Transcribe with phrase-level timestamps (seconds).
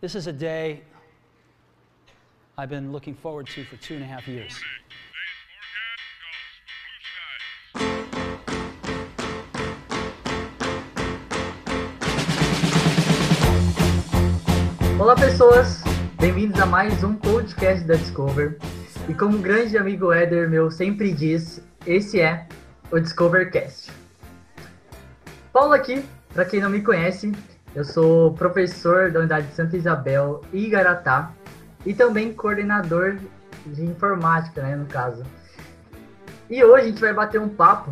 [0.00, 0.80] This is a day
[2.56, 4.58] I've been looking forward to for two and a half years.
[14.98, 15.82] Olá pessoas,
[16.18, 18.56] bem-vindos a mais um podcast da Discover.
[19.06, 22.48] E como o grande amigo Éder meu sempre diz, esse é
[22.90, 23.92] o Discovercast.
[25.52, 27.34] Paulo aqui, para quem não me conhece,
[27.74, 31.32] eu sou professor da unidade de Santa Isabel Igaratá
[31.86, 33.18] e também coordenador
[33.66, 35.22] de informática, né, no caso.
[36.48, 37.90] E hoje a gente vai bater um papo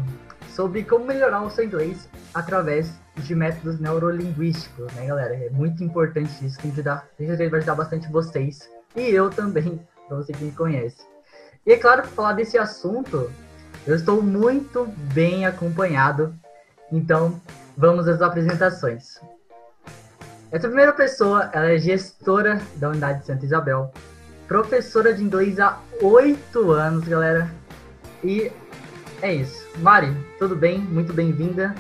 [0.51, 5.35] sobre como melhorar o seu inglês através de métodos neurolinguísticos, né, galera?
[5.35, 10.45] É muito importante isso, que vai ajudar bastante vocês e eu também, para você que
[10.45, 11.07] me conhece.
[11.65, 13.31] E é claro, para falar desse assunto,
[13.87, 16.35] eu estou muito bem acompanhado,
[16.91, 17.41] então
[17.77, 19.21] vamos às apresentações.
[20.51, 23.93] Essa primeira pessoa, ela é gestora da unidade de Santa Isabel,
[24.47, 27.51] professora de inglês há oito anos, galera.
[28.25, 28.51] E
[29.21, 29.69] é isso.
[29.81, 30.79] Mari, tudo bem?
[30.79, 31.75] Muito bem-vinda.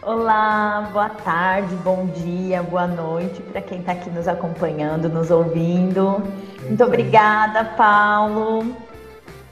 [0.00, 6.22] Olá, boa tarde, bom dia, boa noite para quem está aqui nos acompanhando, nos ouvindo.
[6.62, 8.74] Muito obrigada, Paulo,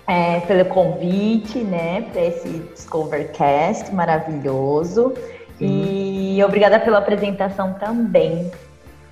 [0.06, 5.12] é, pelo convite, né, para esse Discovercast maravilhoso.
[5.58, 6.36] Sim.
[6.36, 8.50] E obrigada pela apresentação também.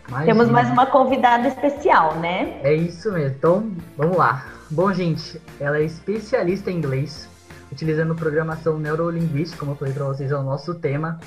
[0.08, 0.32] Imagina.
[0.32, 2.60] Temos mais uma convidada especial, né?
[2.62, 3.34] É isso mesmo.
[3.36, 4.46] Então, vamos lá.
[4.70, 7.28] Bom, gente, ela é especialista em inglês,
[7.70, 11.18] utilizando programação neurolinguística, como eu falei para vocês, é o nosso tema.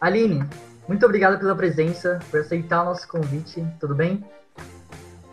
[0.00, 0.44] Aline,
[0.88, 3.64] muito obrigada pela presença, por aceitar o nosso convite.
[3.78, 4.24] Tudo bem?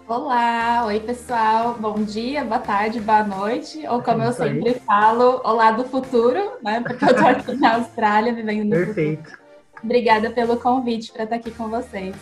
[0.08, 4.80] Olá, oi pessoal, bom dia, boa tarde, boa noite, ou como é eu sempre aí.
[4.80, 6.80] falo, olá do futuro, né?
[6.80, 9.24] Porque eu tô aqui na Austrália vivendo no Perfeito.
[9.30, 9.42] Futuro.
[9.84, 12.16] Obrigada pelo convite para estar aqui com vocês.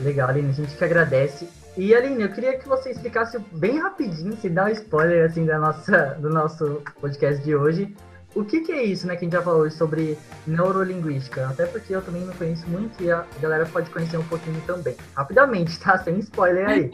[0.00, 1.48] Legal, Aline, a gente que agradece.
[1.76, 5.60] E Aline, eu queria que você explicasse bem rapidinho, se dá um spoiler assim da
[5.60, 7.94] nossa, do nosso podcast de hoje,
[8.34, 11.46] o que, que, é isso, né, que a gente já falou sobre neurolinguística?
[11.48, 14.96] Até porque eu também não conheço muito e a galera pode conhecer um pouquinho também.
[15.14, 15.98] Rapidamente, tá?
[15.98, 16.90] Sem spoiler aí.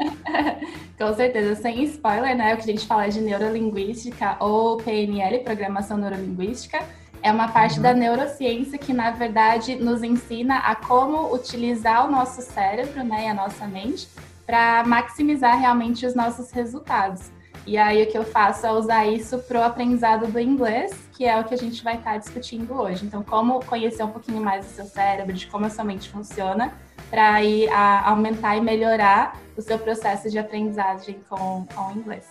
[0.99, 2.55] Com certeza, sem spoiler, né?
[2.55, 6.81] O que a gente fala de neurolinguística ou PNL, Programação Neurolinguística,
[7.23, 7.83] é uma parte uhum.
[7.83, 13.29] da neurociência que, na verdade, nos ensina a como utilizar o nosso cérebro, né, e
[13.29, 14.09] a nossa mente,
[14.47, 17.31] para maximizar realmente os nossos resultados.
[17.67, 21.25] E aí o que eu faço é usar isso para o aprendizado do inglês, que
[21.25, 23.05] é o que a gente vai estar tá discutindo hoje.
[23.05, 26.73] Então, como conhecer um pouquinho mais do seu cérebro, de como a sua mente funciona,
[27.11, 32.27] para aí a, aumentar e melhorar o seu processo de aprendizagem com, com o inglês.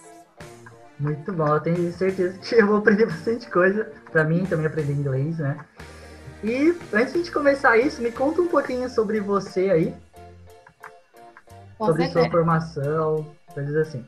[0.99, 4.93] Muito bom, eu tenho certeza que eu vou aprender bastante coisa para mim também aprender
[4.93, 5.57] inglês, né?
[6.43, 9.95] E antes de começar isso, me conta um pouquinho sobre você aí.
[11.77, 12.25] Com sobre certeza.
[12.25, 14.05] sua formação, coisas assim.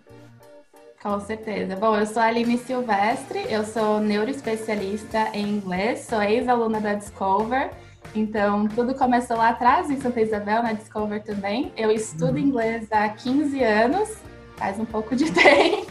[1.01, 1.77] Com certeza.
[1.77, 7.71] Bom, eu sou a Aline Silvestre, eu sou neuroespecialista em inglês, sou ex-aluna da Discover.
[8.13, 11.71] Então, tudo começou lá atrás, em Santa Isabel, na Discover também.
[11.77, 12.39] Eu estudo uhum.
[12.39, 14.17] inglês há 15 anos,
[14.57, 15.87] faz um pouco de tempo.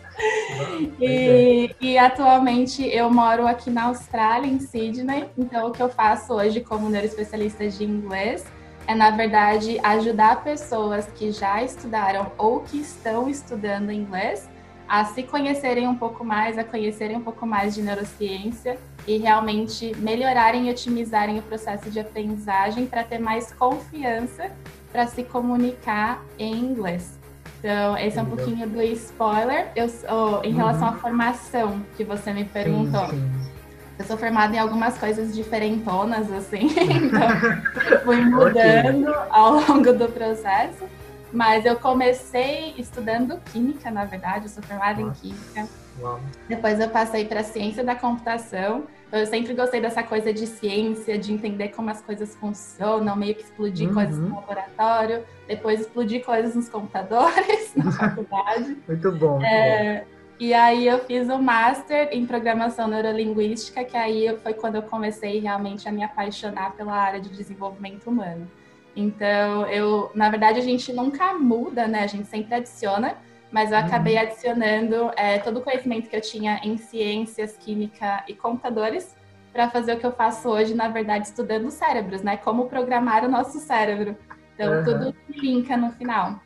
[0.98, 5.26] e, e, atualmente eu moro aqui na Austrália, em Sydney.
[5.36, 8.46] Então, o que eu faço hoje como neuroespecialista de inglês
[8.86, 14.48] é, na verdade, ajudar pessoas que já estudaram ou que estão estudando inglês
[14.88, 19.96] a se conhecerem um pouco mais, a conhecerem um pouco mais de neurociência e realmente
[19.96, 24.50] melhorarem e otimizarem o processo de aprendizagem para ter mais confiança
[24.92, 27.18] para se comunicar em inglês.
[27.58, 29.68] Então, esse é um pouquinho do spoiler.
[29.74, 30.98] Eu, oh, em relação à uhum.
[30.98, 33.08] formação que você me perguntou.
[33.08, 33.52] Sim, sim.
[33.98, 40.84] Eu sou formada em algumas coisas diferentonas, assim, então fui mudando ao longo do processo.
[41.32, 45.26] Mas eu comecei estudando química, na verdade, eu sou formada Nossa.
[45.26, 45.66] em química.
[46.00, 46.20] Uau.
[46.48, 48.84] Depois eu passei para ciência da computação.
[49.08, 53.34] Então, eu sempre gostei dessa coisa de ciência, de entender como as coisas funcionam, meio
[53.34, 53.94] que explodir uhum.
[53.94, 58.76] coisas no laboratório, depois explodir coisas nos computadores na faculdade.
[58.86, 59.42] Muito bom.
[59.42, 60.04] É,
[60.38, 65.38] e aí eu fiz o Master em Programação Neurolinguística, que aí foi quando eu comecei
[65.38, 68.50] realmente a me apaixonar pela área de desenvolvimento humano.
[68.94, 72.02] Então, eu, na verdade, a gente nunca muda, né?
[72.02, 73.16] A gente sempre adiciona,
[73.50, 74.22] mas eu acabei uhum.
[74.22, 79.14] adicionando é, todo o conhecimento que eu tinha em ciências, química e computadores
[79.52, 82.36] para fazer o que eu faço hoje, na verdade, estudando cérebros, né?
[82.36, 84.16] Como programar o nosso cérebro.
[84.54, 84.84] Então, uhum.
[84.84, 86.40] tudo linka no final.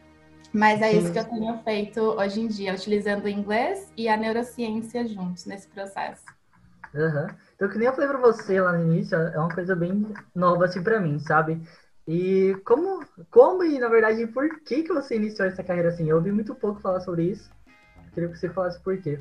[0.57, 4.17] Mas é isso que eu tenho feito hoje em dia, utilizando o inglês e a
[4.17, 6.25] neurociência juntos nesse processo.
[6.95, 7.27] Uhum.
[7.55, 10.65] Então, que nem eu falei para você lá no início, é uma coisa bem nova
[10.65, 11.61] assim para mim, sabe?
[12.09, 16.09] E como, como e, na verdade, por que, que você iniciou essa carreira assim?
[16.09, 17.51] Eu ouvi muito pouco falar sobre isso.
[18.15, 19.21] Queria que você falasse por quê.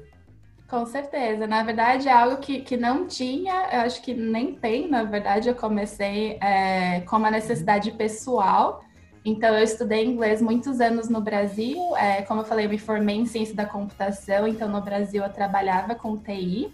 [0.69, 1.45] Com certeza.
[1.45, 5.49] Na verdade, é algo que, que não tinha, eu acho que nem tem, na verdade,
[5.49, 8.84] eu comecei é, com uma necessidade pessoal.
[9.25, 11.97] Então, eu estudei inglês muitos anos no Brasil.
[11.97, 15.29] É, como eu falei, eu me formei em ciência da computação, então no Brasil eu
[15.33, 16.71] trabalhava com TI.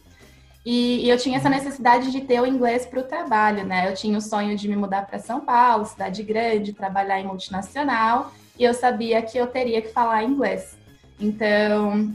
[0.65, 3.89] E, e, eu tinha essa necessidade de ter o inglês para o trabalho, né?
[3.89, 8.31] Eu tinha o sonho de me mudar para São Paulo, cidade grande, trabalhar em multinacional,
[8.59, 10.77] e eu sabia que eu teria que falar inglês.
[11.19, 12.13] Então,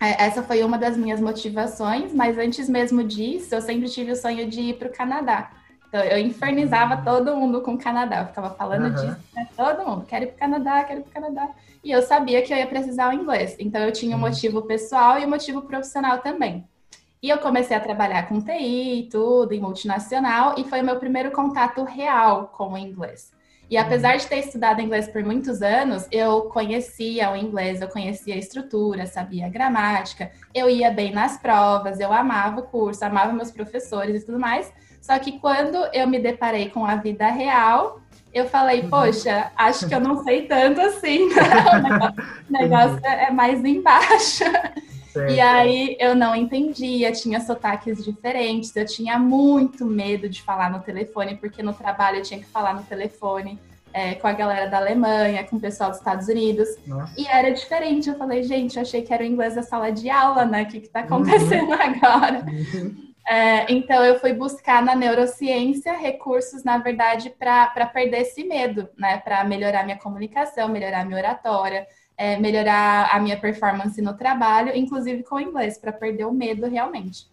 [0.00, 4.16] é, essa foi uma das minhas motivações, mas antes mesmo disso, eu sempre tive o
[4.16, 5.50] sonho de ir para o Canadá.
[5.94, 8.22] Então, eu infernizava todo mundo com o Canadá.
[8.22, 8.94] Eu ficava falando uhum.
[8.94, 9.46] disso, né?
[9.56, 11.54] Todo mundo, quero ir para o Canadá, quero ir para o Canadá.
[11.84, 13.54] E eu sabia que eu ia precisar o inglês.
[13.60, 16.66] Então, eu tinha um motivo pessoal e um motivo profissional também.
[17.22, 20.96] E eu comecei a trabalhar com TI e tudo, em multinacional, e foi o meu
[20.96, 23.32] primeiro contato real com o inglês.
[23.70, 28.34] E apesar de ter estudado inglês por muitos anos, eu conhecia o inglês, eu conhecia
[28.34, 33.32] a estrutura, sabia a gramática, eu ia bem nas provas, eu amava o curso, amava
[33.32, 34.72] meus professores e tudo mais.
[35.04, 38.00] Só que quando eu me deparei com a vida real,
[38.32, 38.88] eu falei, uhum.
[38.88, 41.28] poxa, acho que eu não sei tanto assim.
[42.48, 44.44] o negócio é mais embaixo.
[45.12, 45.30] Certo.
[45.30, 50.80] E aí eu não entendia, tinha sotaques diferentes, eu tinha muito medo de falar no
[50.80, 53.60] telefone, porque no trabalho eu tinha que falar no telefone
[53.92, 56.66] é, com a galera da Alemanha, com o pessoal dos Estados Unidos.
[56.86, 57.12] Nossa.
[57.20, 58.08] E era diferente.
[58.08, 60.62] Eu falei, gente, eu achei que era o inglês da sala de aula, né?
[60.62, 61.76] O que, está acontecendo uhum.
[62.02, 62.42] agora?
[62.48, 63.13] Uhum.
[63.26, 69.18] É, então eu fui buscar na neurociência recursos, na verdade, para perder esse medo, né?
[69.18, 71.86] Para melhorar minha comunicação, melhorar minha oratória
[72.16, 76.66] é, melhorar a minha performance no trabalho, inclusive com o inglês, para perder o medo
[76.66, 77.26] realmente.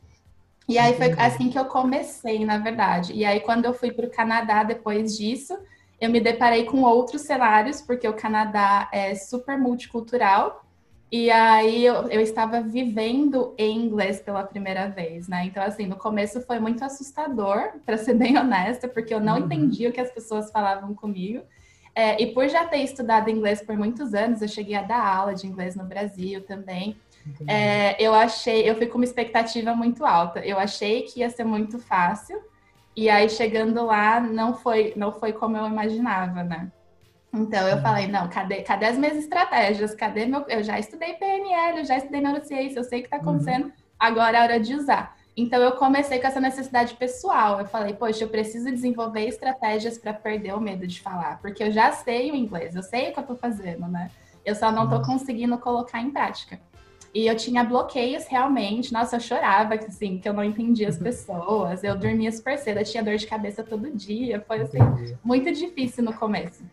[0.67, 3.13] E aí foi assim que eu comecei, na verdade.
[3.13, 5.57] E aí, quando eu fui para o Canadá depois disso,
[5.99, 10.65] eu me deparei com outros cenários, porque o Canadá é super multicultural.
[11.11, 15.45] E aí eu, eu estava vivendo em inglês pela primeira vez, né?
[15.45, 19.45] Então, assim, no começo foi muito assustador, para ser bem honesta, porque eu não uhum.
[19.45, 21.43] entendia o que as pessoas falavam comigo.
[21.93, 25.35] É, e por já ter estudado inglês por muitos anos, eu cheguei a dar aula
[25.35, 26.95] de inglês no Brasil também.
[27.45, 30.39] É, eu achei, eu fui com uma expectativa muito alta.
[30.39, 32.41] Eu achei que ia ser muito fácil,
[32.95, 36.71] e aí chegando lá não foi, não foi como eu imaginava, né?
[37.33, 39.95] Então eu falei, não, cadê, cadê as minhas estratégias?
[39.95, 40.45] Cadê meu.
[40.49, 43.21] Eu já estudei PNL, eu já estudei neurociência, eu sei o que está uhum.
[43.21, 43.71] acontecendo, uhum.
[43.97, 45.15] agora é hora de usar.
[45.35, 47.59] Então eu comecei com essa necessidade pessoal.
[47.59, 51.71] Eu falei, poxa, eu preciso desenvolver estratégias para perder o medo de falar, porque eu
[51.71, 54.11] já sei o inglês, eu sei o que eu estou fazendo, né?
[54.43, 55.05] Eu só não estou uhum.
[55.05, 56.59] conseguindo colocar em prática.
[57.13, 58.91] E eu tinha bloqueios realmente.
[58.93, 61.03] Nossa, eu chorava, assim, que eu não entendia as uhum.
[61.03, 61.83] pessoas.
[61.83, 64.43] Eu dormia super cedo, eu tinha dor de cabeça todo dia.
[64.47, 64.79] Foi, assim,
[65.23, 66.63] muito difícil no começo.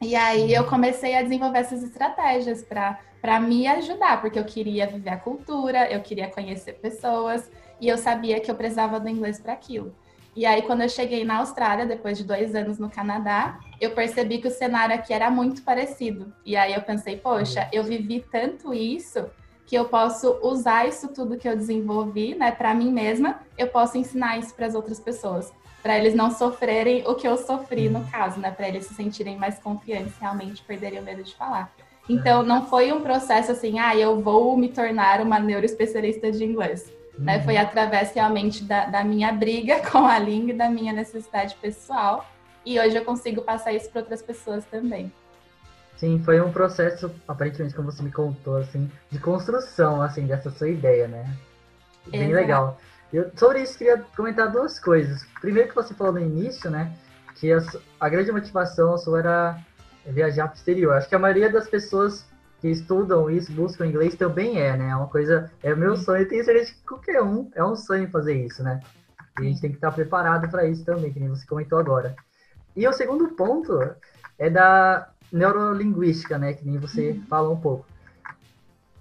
[0.00, 5.10] E aí eu comecei a desenvolver essas estratégias para me ajudar, porque eu queria viver
[5.10, 7.50] a cultura, eu queria conhecer pessoas.
[7.80, 9.94] E eu sabia que eu precisava do inglês para aquilo.
[10.34, 14.36] E aí, quando eu cheguei na Austrália, depois de dois anos no Canadá, eu percebi
[14.38, 16.30] que o cenário aqui era muito parecido.
[16.44, 19.30] E aí eu pensei, poxa, eu vivi tanto isso
[19.66, 23.98] que eu posso usar isso tudo que eu desenvolvi, né, para mim mesma, eu posso
[23.98, 25.52] ensinar isso para as outras pessoas,
[25.86, 29.36] para eles não sofrerem o que eu sofri no caso, né, para eles se sentirem
[29.36, 31.72] mais confiantes, realmente perderem o medo de falar.
[32.08, 36.92] Então, não foi um processo assim, ah, eu vou me tornar uma neuroespecialista de inglês.
[37.16, 37.40] Né?
[37.44, 42.28] Foi através realmente da, da minha briga com a língua e da minha necessidade pessoal.
[42.64, 45.12] E hoje eu consigo passar isso para outras pessoas também.
[45.96, 50.68] Sim, foi um processo, aparentemente, como você me contou, assim, de construção, assim, dessa sua
[50.68, 51.32] ideia, né?
[52.08, 52.34] Bem Exato.
[52.34, 52.80] legal.
[53.16, 55.24] Eu, sobre isso, queria comentar duas coisas.
[55.40, 56.92] Primeiro que você falou no início, né,
[57.36, 57.62] que a,
[57.98, 59.58] a grande motivação sua era
[60.04, 60.92] viajar para o exterior.
[60.92, 62.26] Acho que a maioria das pessoas
[62.60, 64.90] que estudam isso, buscam inglês também é, né?
[64.90, 68.34] É uma coisa, é meu sonho, tenho certeza que qualquer um é um sonho fazer
[68.34, 68.80] isso, né?
[69.40, 72.14] E a gente tem que estar preparado para isso também, que nem você comentou agora.
[72.76, 73.78] E o segundo ponto
[74.38, 76.52] é da neurolinguística, né?
[76.52, 77.22] Que nem você uhum.
[77.28, 77.86] fala um pouco.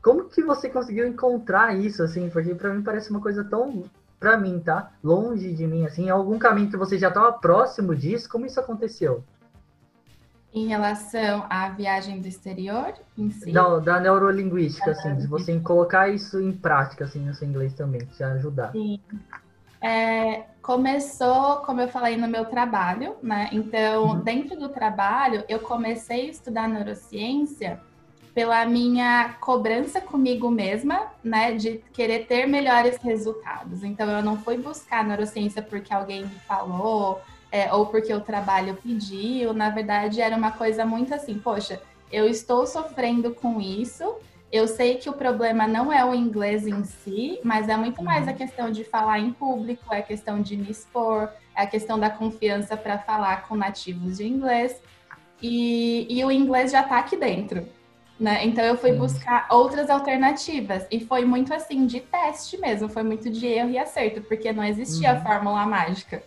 [0.02, 2.30] Como que você conseguiu encontrar isso, assim?
[2.30, 3.84] Porque para mim parece uma coisa tão,
[4.20, 4.92] para mim, tá?
[5.04, 6.10] Longe de mim, assim.
[6.10, 8.30] Algum caminho que você já estava próximo disso?
[8.30, 9.24] Como isso aconteceu?
[10.54, 13.52] Em relação à viagem do exterior em si?
[13.52, 18.02] Não, da neurolinguística, assim, de você colocar isso em prática, assim, no seu inglês também,
[18.06, 18.72] te ajudar.
[18.72, 19.00] Sim.
[19.82, 23.50] É, começou, como eu falei, no meu trabalho, né?
[23.52, 24.20] Então, uhum.
[24.22, 27.82] dentro do trabalho, eu comecei a estudar neurociência
[28.36, 33.82] pela minha cobrança comigo mesma, né, de querer ter melhores resultados.
[33.82, 38.78] Então, eu não fui buscar neurociência porque alguém me falou, é, ou porque o trabalho
[38.84, 39.54] pediu.
[39.54, 44.18] Na verdade, era uma coisa muito assim, poxa, eu estou sofrendo com isso.
[44.52, 48.28] Eu sei que o problema não é o inglês em si, mas é muito mais
[48.28, 48.38] a uhum.
[48.38, 52.10] questão de falar em público, é a questão de me expor, é a questão da
[52.10, 54.82] confiança para falar com nativos de inglês.
[55.42, 57.66] E, e o inglês já está aqui dentro.
[58.18, 58.46] Né?
[58.46, 63.30] Então eu fui buscar outras alternativas e foi muito assim de teste mesmo, foi muito
[63.30, 65.22] de erro e acerto, porque não existia uhum.
[65.22, 66.24] fórmula mágica.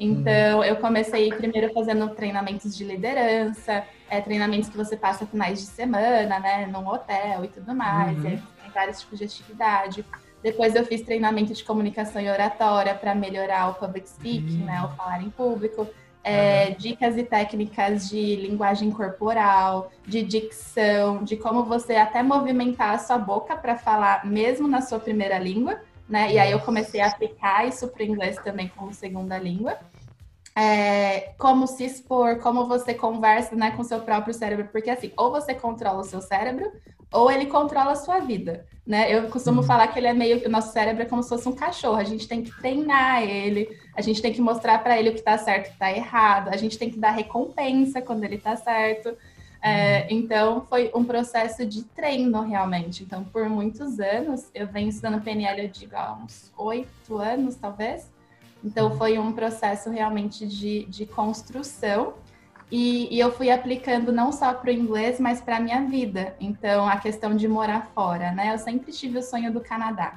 [0.00, 5.66] Então eu comecei primeiro fazendo treinamentos de liderança, é, treinamentos que você passa finais de
[5.66, 8.22] semana, né, num hotel e tudo mais, uhum.
[8.22, 10.04] tem vários tipos de atividade.
[10.42, 14.66] Depois eu fiz treinamento de comunicação e oratória para melhorar o public speaking, uhum.
[14.66, 15.86] né, o falar em público
[16.26, 22.98] é, dicas e técnicas de linguagem corporal, de dicção, de como você até movimentar a
[22.98, 26.32] sua boca para falar mesmo na sua primeira língua, né?
[26.32, 29.78] E aí eu comecei a aplicar isso para o inglês também como segunda língua.
[30.58, 35.30] É, como se expor, como você conversa né, com seu próprio cérebro, porque assim, ou
[35.30, 36.72] você controla o seu cérebro,
[37.12, 39.14] ou ele controla a sua vida, né?
[39.14, 39.66] Eu costumo uhum.
[39.66, 41.96] falar que ele é meio que o nosso cérebro é como se fosse um cachorro,
[41.96, 45.18] a gente tem que treinar ele, a gente tem que mostrar para ele o que
[45.18, 48.36] está certo e o que está errado, a gente tem que dar recompensa quando ele
[48.36, 49.16] está certo.
[49.62, 50.06] É, uhum.
[50.10, 53.02] então, foi um processo de treino, realmente.
[53.02, 58.08] Então, por muitos anos, eu venho estudando PNL, eu digo, há uns oito anos, talvez.
[58.62, 58.98] Então, uhum.
[58.98, 62.14] foi um processo realmente de, de construção
[62.70, 66.36] e, e eu fui aplicando não só para o inglês, mas para a minha vida.
[66.40, 68.52] Então, a questão de morar fora, né?
[68.52, 70.14] Eu sempre tive o sonho do Canadá.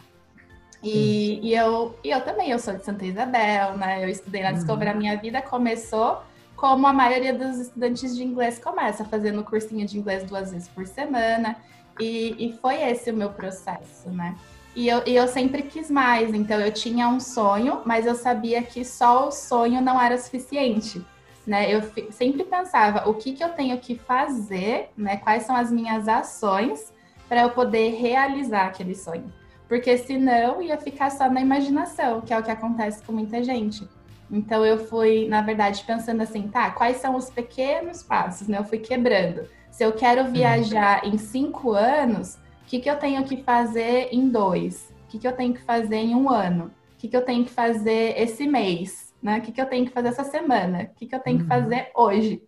[0.82, 4.04] E, e, eu, e eu também, eu sou de Santa Isabel, né?
[4.04, 4.94] Eu estudei na Discover, uhum.
[4.94, 6.22] a minha vida começou
[6.56, 10.86] como a maioria dos estudantes de inglês começa, fazendo cursinho de inglês duas vezes por
[10.86, 11.56] semana.
[12.00, 14.36] E, e foi esse o meu processo, né?
[14.76, 18.62] E eu, e eu sempre quis mais, então eu tinha um sonho, mas eu sabia
[18.62, 21.04] que só o sonho não era suficiente
[21.50, 21.74] né?
[21.74, 21.82] Eu
[22.12, 25.18] sempre pensava o que, que eu tenho que fazer, né?
[25.18, 26.94] Quais são as minhas ações
[27.28, 29.34] para eu poder realizar aquele sonho.
[29.70, 33.88] Porque senão ia ficar só na imaginação, que é o que acontece com muita gente.
[34.30, 38.58] Então eu fui, na verdade, pensando assim, tá, quais são os pequenos passos, né?
[38.58, 39.48] Eu fui quebrando.
[39.72, 40.32] Se eu quero uhum.
[40.32, 44.94] viajar em cinco anos, o que, que eu tenho que fazer em dois?
[45.06, 46.66] O que, que eu tenho que fazer em um ano?
[46.96, 49.10] O que, que eu tenho que fazer esse mês?
[49.22, 49.40] né?
[49.40, 50.84] O que, que eu tenho que fazer essa semana?
[50.84, 51.44] O que, que eu tenho uhum.
[51.44, 52.44] que fazer hoje?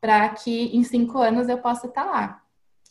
[0.00, 2.42] Para que em cinco anos eu possa estar tá lá.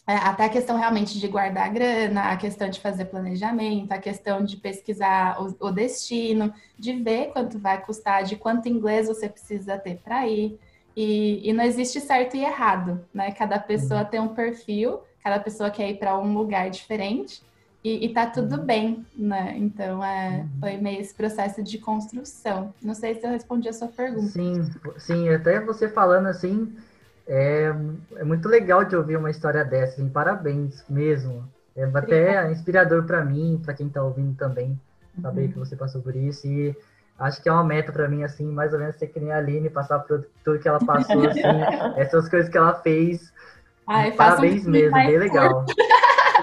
[0.05, 3.97] É, até a questão realmente de guardar a grana, a questão de fazer planejamento, a
[3.97, 9.29] questão de pesquisar o, o destino, de ver quanto vai custar, de quanto inglês você
[9.29, 10.59] precisa ter para ir.
[10.95, 13.31] E, e, não existe certo e errado, né?
[13.31, 14.05] Cada pessoa uhum.
[14.05, 17.41] tem um perfil, cada pessoa quer ir para um lugar diferente.
[17.83, 18.65] E, e tá tudo uhum.
[18.65, 19.55] bem, né?
[19.57, 20.59] Então é, uhum.
[20.59, 22.73] foi meio esse processo de construção.
[22.81, 24.27] Não sei se eu respondi a sua pergunta.
[24.27, 26.73] Sim, sim, até você falando assim,
[27.27, 27.73] é,
[28.15, 31.47] é muito legal de ouvir uma história dessa, assim, parabéns mesmo.
[31.75, 34.79] É até inspirador para mim, para quem tá ouvindo também,
[35.21, 35.51] saber uhum.
[35.51, 36.45] que você passou por isso.
[36.45, 36.75] E
[37.17, 39.37] acho que é uma meta para mim, assim, mais ou menos ser que nem a
[39.37, 41.41] Aline, passar por tudo que ela passou, assim,
[41.97, 43.33] essas coisas que ela fez.
[43.87, 45.65] Ai, parabéns um mesmo, bem legal.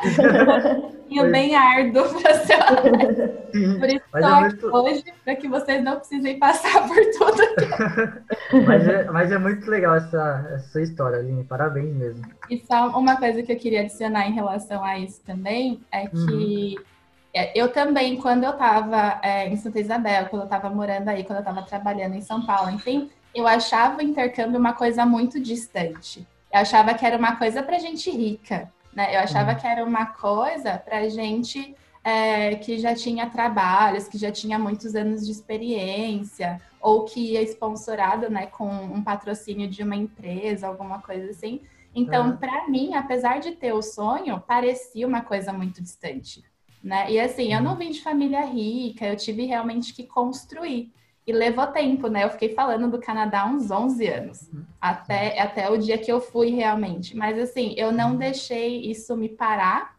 [1.11, 2.59] caminho bem árduo para ser
[3.79, 4.77] Por isso muito...
[4.77, 8.65] hoje, para que vocês não precisem passar por tudo.
[8.65, 11.45] mas, é, mas é muito legal essa, essa história, Aline.
[11.45, 12.25] Parabéns mesmo.
[12.49, 16.17] E só uma coisa que eu queria adicionar em relação a isso também é que
[16.17, 16.85] uhum.
[17.33, 21.23] É, eu também, quando eu estava é, em Santa Isabel, quando eu estava morando aí,
[21.23, 25.39] quando eu estava trabalhando em São Paulo, enfim, eu achava o intercâmbio uma coisa muito
[25.39, 26.27] distante.
[26.53, 28.69] Eu achava que era uma coisa para gente rica.
[28.95, 29.15] Né?
[29.15, 29.59] Eu achava uhum.
[29.59, 34.95] que era uma coisa para gente é, que já tinha trabalhos, que já tinha muitos
[34.95, 41.01] anos de experiência, ou que ia sponsorado né, com um patrocínio de uma empresa, alguma
[41.01, 41.61] coisa assim.
[41.95, 42.37] Então, uhum.
[42.37, 46.43] para mim, apesar de ter o sonho, parecia uma coisa muito distante.
[46.83, 47.13] Né?
[47.13, 50.93] E assim, eu não vim de família rica, eu tive realmente que construir.
[51.27, 52.25] E levou tempo, né?
[52.25, 54.65] Eu fiquei falando do Canadá há uns 11 anos, uhum.
[54.81, 57.17] até, até o dia que eu fui realmente.
[57.17, 58.17] Mas assim, eu não uhum.
[58.17, 59.97] deixei isso me parar.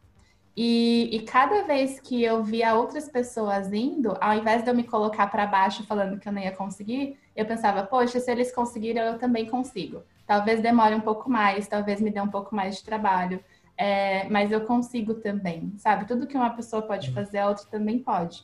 [0.58, 4.84] E, e cada vez que eu via outras pessoas indo, ao invés de eu me
[4.84, 9.02] colocar para baixo falando que eu não ia conseguir, eu pensava, poxa, se eles conseguiram,
[9.02, 10.04] eu também consigo.
[10.28, 13.42] Talvez demore um pouco mais, talvez me dê um pouco mais de trabalho.
[13.78, 16.06] É, mas eu consigo também, sabe?
[16.06, 17.14] Tudo que uma pessoa pode uhum.
[17.16, 18.44] fazer, a outra também pode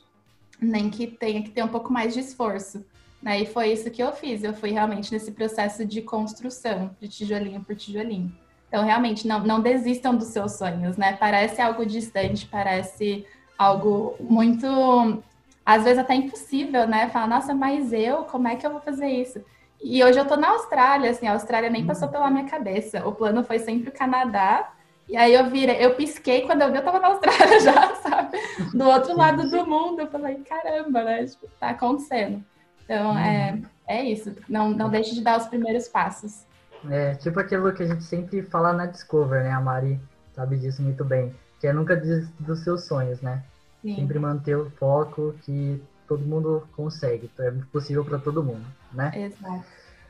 [0.60, 2.84] nem que tenha que ter um pouco mais de esforço.
[3.22, 3.40] Né?
[3.40, 4.42] E foi isso que eu fiz.
[4.42, 8.32] Eu fui realmente nesse processo de construção, de tijolinho por tijolinho.
[8.68, 11.14] Então, realmente, não, não desistam dos seus sonhos, né?
[11.14, 15.22] Parece algo distante, parece algo muito,
[15.64, 17.08] às vezes até impossível, né?
[17.08, 19.42] Falar, nossa, mas eu, como é que eu vou fazer isso?
[19.82, 23.06] E hoje eu tô na Austrália, assim, a Austrália nem passou pela minha cabeça.
[23.06, 24.70] O plano foi sempre o Canadá.
[25.08, 28.38] E aí eu virei, eu pisquei quando eu vi, eu tava na Austrália já, sabe?
[28.74, 30.00] Do outro lado do mundo.
[30.00, 31.24] Eu falei, caramba, né?
[31.24, 32.44] Tipo, tá acontecendo.
[32.84, 33.62] Então, é, uhum.
[33.86, 34.34] é isso.
[34.48, 36.44] Não, não deixe de dar os primeiros passos.
[36.90, 39.50] É, tipo aquilo que a gente sempre fala na Discover, né?
[39.50, 39.98] A Mari
[40.34, 41.34] sabe disso muito bem.
[41.58, 43.42] Que é nunca desistir dos seus sonhos, né?
[43.82, 43.96] Sim.
[43.96, 47.30] Sempre manter o foco que todo mundo consegue.
[47.38, 49.10] É possível para todo mundo, né?
[49.14, 49.64] Exato.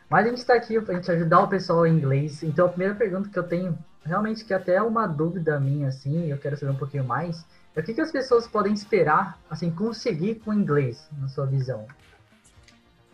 [0.08, 2.42] Mas a gente está aqui para gente ajudar o pessoal em inglês.
[2.42, 3.78] Então a primeira pergunta que eu tenho,
[4.08, 7.44] realmente que até é uma dúvida minha, assim, eu quero saber um pouquinho mais,
[7.76, 11.46] é o que, que as pessoas podem esperar, assim, conseguir com o inglês, na sua
[11.46, 11.86] visão?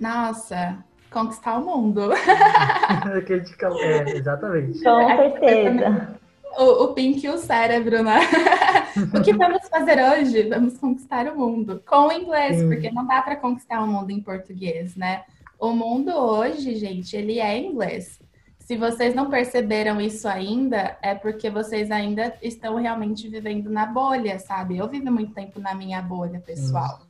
[0.00, 0.78] Nossa,
[1.10, 2.12] conquistar o mundo.
[3.80, 4.82] é, exatamente.
[4.82, 6.18] Com certeza.
[6.56, 8.20] O, o Pink e o cérebro, né?
[9.12, 10.48] o que vamos fazer hoje?
[10.48, 12.68] Vamos conquistar o mundo com o inglês, Sim.
[12.68, 15.24] porque não dá para conquistar o mundo em português, né?
[15.58, 18.20] O mundo hoje, gente, ele é inglês.
[18.64, 24.38] Se vocês não perceberam isso ainda, é porque vocês ainda estão realmente vivendo na bolha,
[24.38, 24.78] sabe?
[24.78, 27.02] Eu vivo muito tempo na minha bolha, pessoal.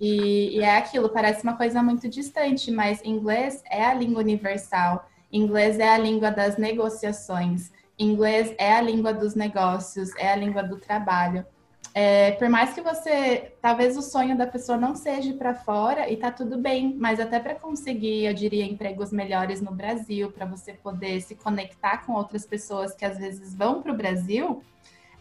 [0.00, 5.04] E, e, é aquilo, parece uma coisa muito distante, mas inglês é a língua universal,
[5.32, 10.62] inglês é a língua das negociações, inglês é a língua dos negócios, é a língua
[10.62, 11.44] do trabalho.
[11.92, 16.16] É, por mais que você, talvez o sonho da pessoa não seja para fora e
[16.16, 20.72] tá tudo bem, mas até para conseguir, eu diria, empregos melhores no Brasil, para você
[20.72, 24.62] poder se conectar com outras pessoas que às vezes vão para o Brasil,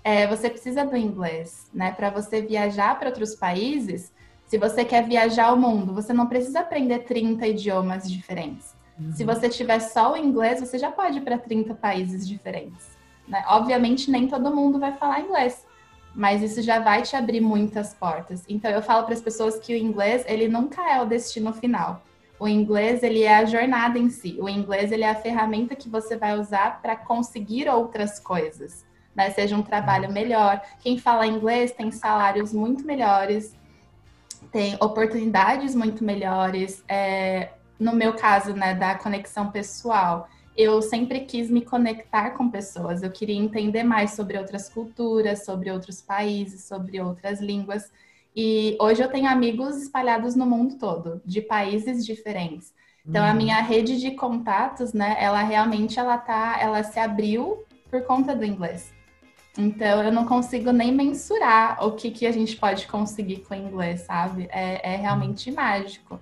[0.03, 1.91] é, você precisa do inglês, né?
[1.91, 4.13] Para você viajar para outros países,
[4.45, 8.75] se você quer viajar o mundo, você não precisa aprender 30 idiomas diferentes.
[8.99, 9.11] Uhum.
[9.13, 12.97] Se você tiver só o inglês, você já pode ir para 30 países diferentes.
[13.27, 13.43] Né?
[13.47, 15.65] Obviamente, nem todo mundo vai falar inglês,
[16.13, 18.43] mas isso já vai te abrir muitas portas.
[18.47, 22.03] Então, eu falo para as pessoas que o inglês, ele nunca é o destino final.
[22.39, 24.37] O inglês, ele é a jornada em si.
[24.39, 28.85] O inglês, ele é a ferramenta que você vai usar para conseguir outras coisas.
[29.13, 29.29] Né?
[29.31, 30.13] Seja um trabalho uhum.
[30.13, 30.61] melhor.
[30.79, 33.55] Quem fala inglês tem salários muito melhores,
[34.51, 36.83] tem oportunidades muito melhores.
[36.87, 43.01] É, no meu caso, né, da conexão pessoal, eu sempre quis me conectar com pessoas.
[43.01, 47.91] Eu queria entender mais sobre outras culturas, sobre outros países, sobre outras línguas.
[48.35, 52.73] E hoje eu tenho amigos espalhados no mundo todo, de países diferentes.
[53.05, 53.35] Então a uhum.
[53.35, 58.45] minha rede de contatos, né, ela realmente ela tá, ela se abriu por conta do
[58.45, 58.93] inglês.
[59.57, 63.57] Então, eu não consigo nem mensurar o que, que a gente pode conseguir com o
[63.57, 64.47] inglês, sabe?
[64.51, 66.19] É, é realmente mágico.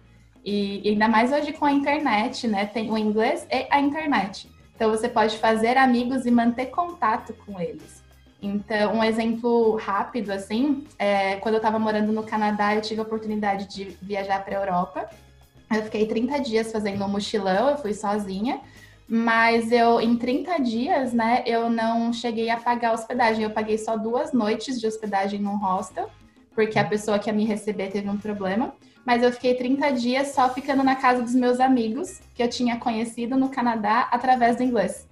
[0.50, 2.66] E, ainda mais hoje com a internet, né?
[2.66, 4.50] Tem o inglês e a internet.
[4.74, 8.02] Então, você pode fazer amigos e manter contato com eles.
[8.42, 13.04] Então, um exemplo rápido, assim, é, quando eu estava morando no Canadá, eu tive a
[13.04, 15.10] oportunidade de viajar para a Europa.
[15.70, 18.62] Eu fiquei 30 dias fazendo um mochilão, eu fui sozinha.
[19.06, 23.44] Mas eu, em 30 dias, né, eu não cheguei a pagar hospedagem.
[23.44, 26.10] Eu paguei só duas noites de hospedagem num hostel,
[26.56, 28.74] porque a pessoa que ia me receber teve um problema.
[29.08, 32.78] Mas eu fiquei 30 dias só ficando na casa dos meus amigos, que eu tinha
[32.78, 35.08] conhecido no Canadá através do inglês.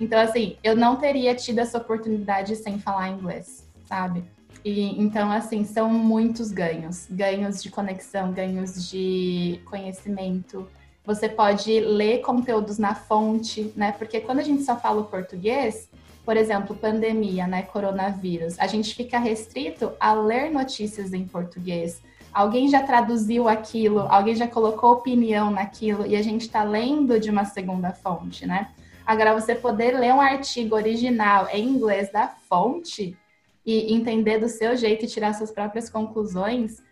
[0.00, 4.24] Então, assim, eu não teria tido essa oportunidade sem falar inglês, sabe?
[4.64, 7.06] E, então, assim, são muitos ganhos.
[7.08, 10.68] Ganhos de conexão, ganhos de conhecimento,
[11.04, 13.92] você pode ler conteúdos na fonte, né?
[13.92, 15.88] Porque quando a gente só fala o português,
[16.24, 22.02] por exemplo, pandemia, né, coronavírus, a gente fica restrito a ler notícias em português.
[22.36, 27.30] Alguém já traduziu aquilo, alguém já colocou opinião naquilo e a gente está lendo de
[27.30, 28.72] uma segunda fonte, né?
[29.06, 33.16] Agora, você poder ler um artigo original em inglês da fonte
[33.64, 36.82] e entender do seu jeito e tirar suas próprias conclusões,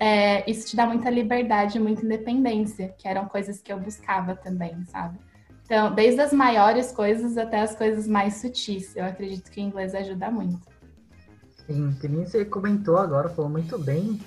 [0.00, 4.84] é, isso te dá muita liberdade, muita independência, que eram coisas que eu buscava também,
[4.86, 5.16] sabe?
[5.64, 9.94] Então, desde as maiores coisas até as coisas mais sutis, eu acredito que o inglês
[9.94, 10.58] ajuda muito.
[11.68, 14.18] Sim, que nem você comentou agora, falou muito bem.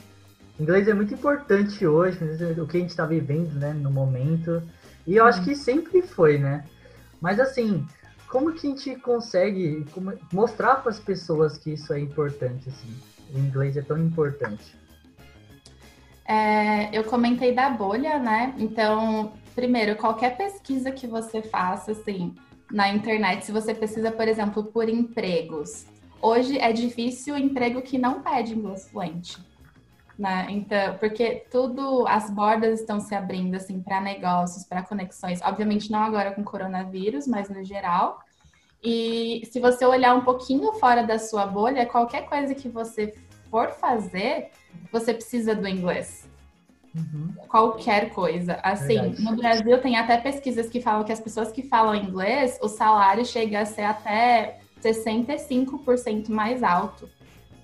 [0.61, 2.19] Inglês é muito importante hoje,
[2.61, 4.61] o que a gente está vivendo, né, no momento.
[5.07, 6.65] E eu acho que sempre foi, né?
[7.19, 7.83] Mas assim,
[8.29, 9.83] como que a gente consegue
[10.31, 12.93] mostrar para as pessoas que isso é importante, assim?
[13.33, 14.75] O inglês é tão importante.
[16.25, 18.53] É, eu comentei da bolha, né?
[18.59, 22.35] Então, primeiro, qualquer pesquisa que você faça, assim,
[22.71, 25.87] na internet, se você pesquisa, por exemplo, por empregos,
[26.21, 29.50] hoje é difícil o emprego que não pede inglês fluente.
[30.21, 30.45] Né?
[30.51, 35.41] Então, porque tudo, as bordas estão se abrindo assim para negócios, para conexões.
[35.41, 38.19] Obviamente não agora com coronavírus, mas no geral.
[38.83, 43.15] E se você olhar um pouquinho fora da sua bolha, qualquer coisa que você
[43.49, 44.51] for fazer,
[44.91, 46.29] você precisa do inglês.
[46.95, 47.33] Uhum.
[47.47, 48.59] Qualquer coisa.
[48.61, 49.23] Assim, Verdade.
[49.23, 53.25] no Brasil tem até pesquisas que falam que as pessoas que falam inglês, o salário
[53.25, 57.09] chega a ser até 65% mais alto.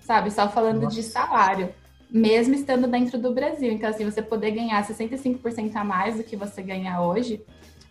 [0.01, 0.31] Sabe?
[0.31, 0.95] Só falando Nossa.
[0.95, 1.71] de salário.
[2.09, 3.71] Mesmo estando dentro do Brasil.
[3.71, 7.43] Então, assim, você poder ganhar 65% a mais do que você ganha hoje.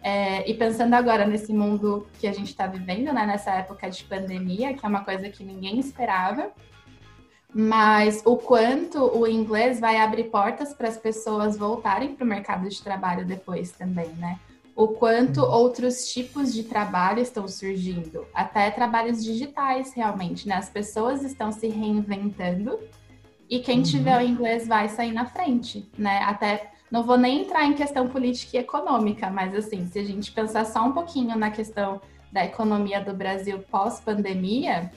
[0.03, 4.05] É, e pensando agora nesse mundo que a gente está vivendo, né, nessa época de
[4.05, 6.53] pandemia, que é uma coisa que ninguém esperava,
[7.53, 12.69] mas o quanto o inglês vai abrir portas para as pessoas voltarem para o mercado
[12.69, 14.39] de trabalho depois também, né?
[14.77, 15.51] O quanto uhum.
[15.51, 20.57] outros tipos de trabalho estão surgindo, até trabalhos digitais realmente, né?
[20.57, 22.79] As pessoas estão se reinventando
[23.49, 23.85] e quem uhum.
[23.85, 26.19] tiver o inglês vai sair na frente, né?
[26.25, 30.31] Até não vou nem entrar em questão política e econômica, mas assim, se a gente
[30.33, 32.01] pensar só um pouquinho na questão
[32.33, 34.91] da economia do Brasil pós-pandemia,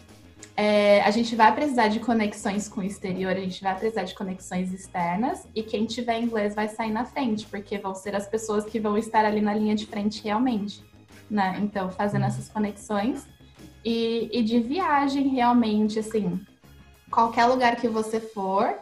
[0.55, 4.13] é, a gente vai precisar de conexões com o exterior, a gente vai precisar de
[4.13, 8.65] conexões externas, e quem tiver inglês vai sair na frente, porque vão ser as pessoas
[8.65, 10.83] que vão estar ali na linha de frente realmente,
[11.29, 11.57] né?
[11.61, 13.25] Então, fazendo essas conexões.
[13.85, 16.41] E, e de viagem, realmente, assim,
[17.09, 18.75] qualquer lugar que você for,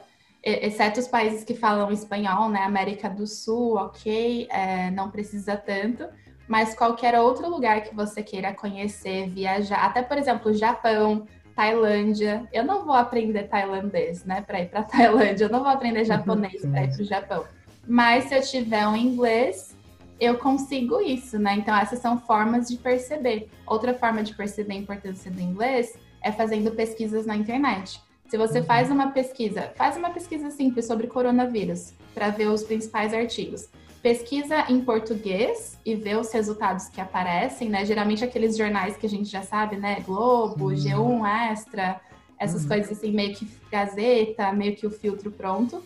[0.44, 2.62] exceto os países que falam espanhol, né?
[2.64, 6.08] América do Sul, ok, é, não precisa tanto,
[6.48, 12.48] mas qualquer outro lugar que você queira conhecer, viajar, até por exemplo, Japão, Tailândia.
[12.54, 15.46] Eu não vou aprender tailandês, né, para ir para Tailândia.
[15.46, 17.46] Eu não vou aprender japonês para ir para o Japão.
[17.88, 19.76] Mas se eu tiver um inglês,
[20.20, 21.56] eu consigo isso, né?
[21.56, 23.50] Então essas são formas de perceber.
[23.66, 28.02] Outra forma de perceber a importância do inglês é fazendo pesquisas na internet.
[28.28, 28.66] Se você uhum.
[28.66, 33.70] faz uma pesquisa, faz uma pesquisa simples sobre coronavírus para ver os principais artigos
[34.02, 37.84] pesquisa em português e vê os resultados que aparecem, né?
[37.86, 40.00] Geralmente aqueles jornais que a gente já sabe, né?
[40.00, 40.92] Globo, Sim.
[40.92, 42.00] G1 Extra,
[42.40, 42.70] essas uhum.
[42.70, 45.84] coisas assim, meio que Gazeta, meio que o filtro pronto.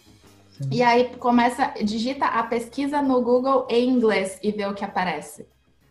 [0.51, 0.69] Sim.
[0.71, 5.47] E aí começa, digita a pesquisa no Google em inglês e vê o que aparece.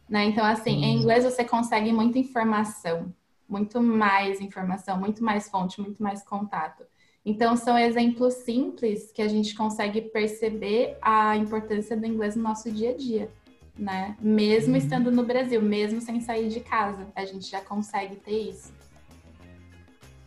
[0.08, 0.24] Né?
[0.26, 0.84] Então, assim, uhum.
[0.84, 3.12] em inglês você consegue muita informação,
[3.50, 6.84] muito mais informação, muito mais fonte, muito mais contato.
[7.26, 12.70] Então, são exemplos simples que a gente consegue perceber a importância do inglês no nosso
[12.70, 13.28] dia a dia,
[13.76, 14.16] né?
[14.20, 14.78] Mesmo uhum.
[14.78, 18.72] estando no Brasil, mesmo sem sair de casa, a gente já consegue ter isso.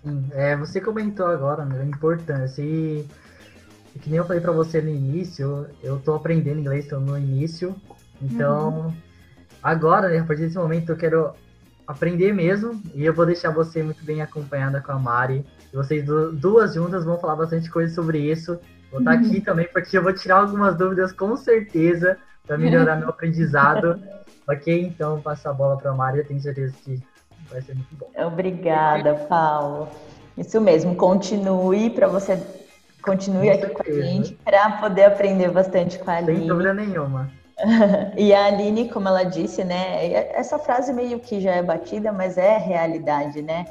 [0.04, 3.08] Sim, é, você comentou agora né, a importância e,
[3.96, 7.18] e que nem eu falei para você no início, eu estou aprendendo inglês, estou no
[7.18, 7.74] início,
[8.22, 8.94] então uhum.
[9.64, 11.34] agora, né, a partir desse momento, eu quero
[11.88, 16.06] aprender mesmo e eu vou deixar você muito bem acompanhada com a Mari e vocês
[16.34, 18.60] duas juntas vão falar bastante coisa sobre isso.
[18.92, 19.42] Vou estar aqui uhum.
[19.42, 24.00] também porque eu vou tirar algumas dúvidas com certeza para melhorar meu aprendizado.
[24.48, 24.82] Ok?
[24.82, 27.02] Então, passo a bola para a Maria, tenho certeza que
[27.50, 28.12] vai ser muito bom.
[28.18, 29.88] Obrigada, Paulo.
[30.38, 32.42] Isso mesmo, continue para você
[33.02, 33.84] continue com aqui certeza.
[33.84, 36.40] com a gente para poder aprender bastante com a Aline.
[36.40, 37.30] Sem dúvida nenhuma.
[38.18, 40.12] e a Aline, como ela disse, né?
[40.34, 43.66] Essa frase meio que já é batida, mas é realidade, né?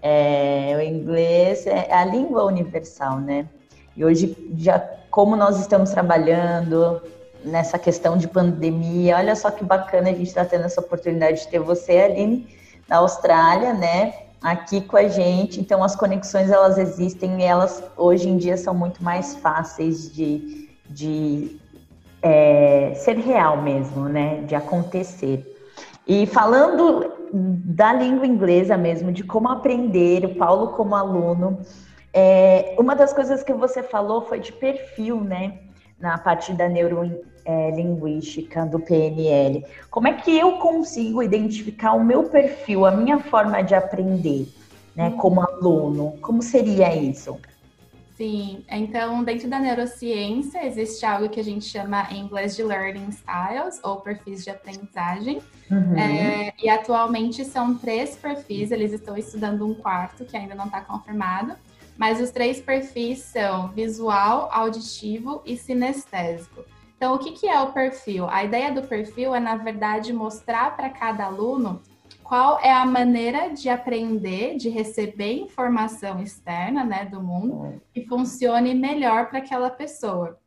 [0.00, 3.46] É, o inglês é a língua universal, né?
[3.96, 4.78] E hoje, já
[5.10, 7.00] como nós estamos trabalhando
[7.44, 11.48] nessa questão de pandemia, olha só que bacana a gente está tendo essa oportunidade de
[11.48, 12.48] ter você, Aline,
[12.88, 14.14] na Austrália, né?
[14.42, 15.60] Aqui com a gente.
[15.60, 20.68] Então, as conexões elas existem e elas hoje em dia são muito mais fáceis de,
[20.88, 21.58] de
[22.24, 24.42] é, ser real mesmo, né?
[24.46, 25.44] De acontecer.
[26.08, 31.60] E falando da língua inglesa mesmo, de como aprender, o Paulo como aluno,
[32.12, 35.58] é, uma das coisas que você falou foi de perfil, né?
[36.00, 39.66] Na parte da neurolinguística, é, do PNL.
[39.90, 44.48] Como é que eu consigo identificar o meu perfil, a minha forma de aprender,
[44.96, 45.10] né?
[45.18, 46.14] Como aluno?
[46.22, 47.38] Como seria isso?
[48.16, 53.08] Sim, então dentro da neurociência existe algo que a gente chama em inglês de learning
[53.08, 55.42] styles ou perfis de aprendizagem.
[55.68, 55.98] Uhum.
[55.98, 60.80] É, e atualmente são três perfis, eles estão estudando um quarto que ainda não está
[60.80, 61.56] confirmado,
[61.96, 66.64] mas os três perfis são visual, auditivo e sinestésico.
[66.96, 68.28] Então, o que, que é o perfil?
[68.30, 71.82] A ideia do perfil é, na verdade, mostrar para cada aluno
[72.24, 78.74] qual é a maneira de aprender, de receber informação externa né, do mundo que funcione
[78.74, 80.38] melhor para aquela pessoa.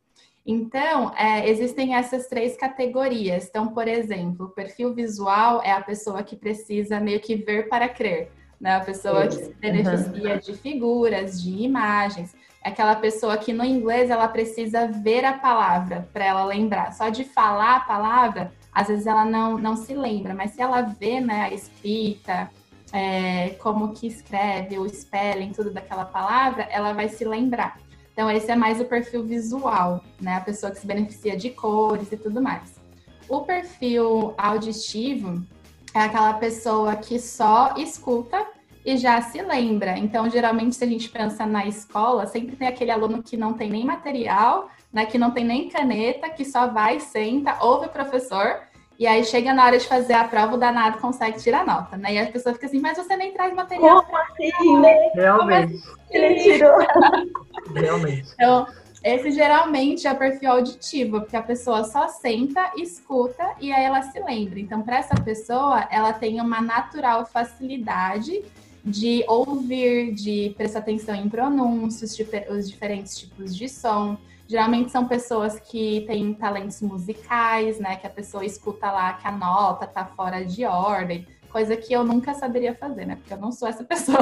[0.44, 3.46] Então, é, existem essas três categorias.
[3.48, 7.88] Então, por exemplo, o perfil visual é a pessoa que precisa meio que ver para
[7.88, 8.76] crer, né?
[8.76, 10.40] A pessoa que se beneficia uhum.
[10.40, 12.34] de figuras, de imagens.
[12.64, 16.92] É aquela pessoa que no inglês ela precisa ver a palavra para ela lembrar.
[16.92, 20.82] Só de falar a palavra, às vezes ela não, não se lembra, mas se ela
[20.82, 22.48] vê né, a escrita,
[22.92, 27.80] é, como que escreve, o spelling, tudo daquela palavra, ela vai se lembrar.
[28.12, 30.36] Então, esse é mais o perfil visual, né?
[30.36, 32.80] A pessoa que se beneficia de cores e tudo mais.
[33.28, 35.44] O perfil auditivo
[35.92, 38.46] é aquela pessoa que só escuta
[38.84, 39.98] e já se lembra.
[39.98, 43.70] Então, geralmente, se a gente pensa na escola, sempre tem aquele aluno que não tem
[43.70, 48.67] nem material, né, que não tem nem caneta, que só vai, senta, ouve o professor,
[48.98, 52.14] e aí chega na hora de fazer a prova, o danado consegue tirar nota, né?
[52.14, 54.02] E a pessoa fica assim, mas você nem traz material.
[54.04, 55.10] Como assim, né?
[55.14, 55.80] Realmente.
[56.10, 56.78] Ele tirou.
[57.74, 58.28] Realmente.
[58.34, 58.66] Então,
[59.04, 64.02] esse geralmente é o perfil auditivo, porque a pessoa só senta, escuta e aí ela
[64.02, 64.58] se lembra.
[64.58, 68.42] Então, para essa pessoa, ela tem uma natural facilidade
[68.84, 72.18] de ouvir, de prestar atenção em pronúncios,
[72.50, 74.16] os diferentes tipos de som.
[74.48, 77.96] Geralmente são pessoas que têm talentos musicais, né?
[77.96, 82.02] Que a pessoa escuta lá que a nota tá fora de ordem, coisa que eu
[82.02, 83.16] nunca saberia fazer, né?
[83.16, 84.18] Porque eu não sou essa pessoa.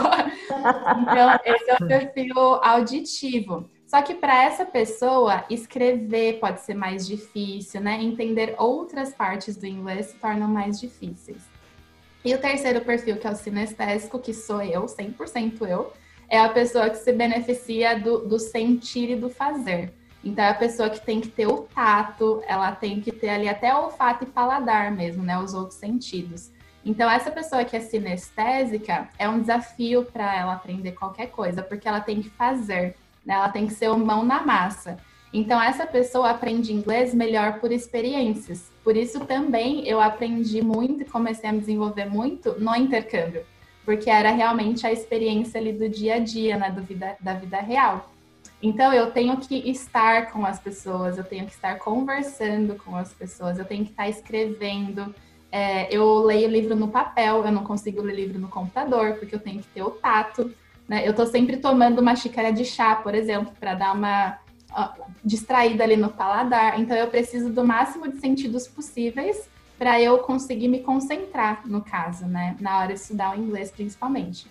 [0.51, 3.71] então, esse é o perfil auditivo.
[3.87, 8.03] Só que para essa pessoa, escrever pode ser mais difícil, né?
[8.03, 11.45] Entender outras partes do inglês se tornam mais difíceis.
[12.25, 15.93] E o terceiro perfil, que é o sinestésico, que sou eu, 100% eu,
[16.29, 19.95] é a pessoa que se beneficia do, do sentir e do fazer.
[20.27, 23.49] Então, é a pessoa que tem que ter o tato, ela tem que ter ali
[23.49, 25.39] até olfato e paladar mesmo, né?
[25.39, 26.51] Os outros sentidos.
[26.85, 31.87] Então, essa pessoa que é sinestésica é um desafio para ela aprender qualquer coisa, porque
[31.87, 33.35] ela tem que fazer, né?
[33.35, 34.99] Ela tem que ser o mão na massa.
[35.33, 38.69] Então, essa pessoa aprende inglês melhor por experiências.
[38.83, 43.45] Por isso, também eu aprendi muito e comecei a me desenvolver muito no intercâmbio,
[43.85, 46.69] porque era realmente a experiência ali do dia a dia, né?
[46.69, 48.11] Do vida, da vida real.
[48.62, 53.12] Então, eu tenho que estar com as pessoas, eu tenho que estar conversando com as
[53.12, 55.14] pessoas, eu tenho que estar escrevendo.
[55.53, 59.40] É, eu leio livro no papel, eu não consigo ler livro no computador, porque eu
[59.40, 60.53] tenho que ter o tato.
[60.88, 61.07] Né?
[61.07, 64.38] Eu estou sempre tomando uma xícara de chá, por exemplo, para dar uma
[64.73, 64.90] ó,
[65.23, 66.81] distraída ali no paladar.
[66.81, 72.25] Então, eu preciso do máximo de sentidos possíveis para eu conseguir me concentrar, no caso,
[72.25, 72.57] né?
[72.59, 74.47] Na hora de estudar o inglês, principalmente.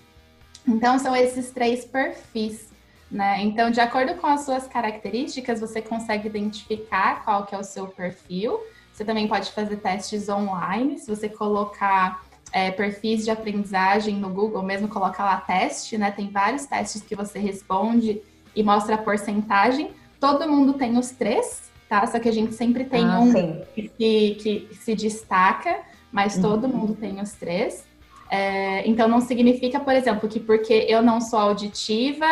[0.67, 2.74] Então, são esses três perfis
[3.09, 3.41] né?
[3.41, 7.87] Então, de acordo com as suas características, você consegue identificar qual que é o seu
[7.87, 8.59] perfil.
[8.91, 14.63] Você também pode fazer testes online, se você colocar é, perfis de aprendizagem no Google,
[14.63, 16.11] mesmo colocar lá teste, né?
[16.11, 18.21] Tem vários testes que você responde
[18.55, 19.91] e mostra a porcentagem.
[20.19, 22.07] Todo mundo tem os três, tá?
[22.07, 26.41] Só que a gente sempre tem ah, um que, que, se destaca, mas uhum.
[26.41, 27.85] todo mundo tem os três.
[28.29, 32.25] É, então não significa, por exemplo, que porque eu não sou auditiva,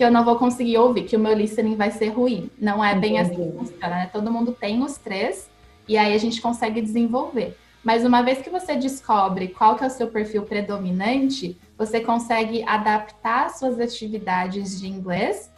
[0.00, 2.50] que eu não vou conseguir ouvir, que o meu listening vai ser ruim.
[2.58, 3.32] Não é bem Entendi.
[3.34, 4.10] assim que funciona, né?
[4.10, 5.50] Todo mundo tem os três
[5.86, 7.54] e aí a gente consegue desenvolver.
[7.84, 12.62] Mas uma vez que você descobre qual que é o seu perfil predominante, você consegue
[12.66, 15.50] adaptar suas atividades de inglês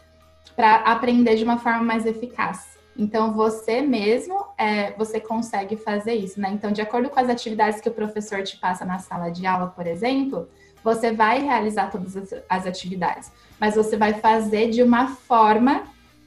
[0.57, 2.77] para aprender de uma forma mais eficaz.
[2.97, 6.51] Então você mesmo é, você consegue fazer isso, né?
[6.51, 9.67] Então, de acordo com as atividades que o professor te passa na sala de aula,
[9.67, 10.49] por exemplo,
[10.83, 12.17] você vai realizar todas
[12.49, 15.83] as atividades mas você vai fazer de uma forma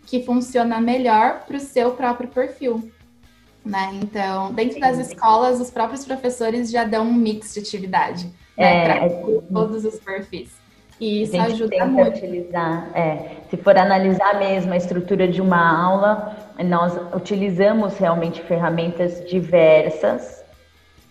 [0.07, 2.91] que funciona melhor para o seu próprio perfil.
[3.65, 3.91] Né?
[3.95, 8.85] Então, dentro das escolas, os próprios professores já dão um mix de atividade né?
[8.85, 9.09] para é,
[9.53, 10.55] todos os perfis.
[10.99, 12.17] E isso ajuda muito.
[12.17, 19.23] utilizar, é, se for analisar mesmo a estrutura de uma aula, nós utilizamos realmente ferramentas
[19.29, 20.43] diversas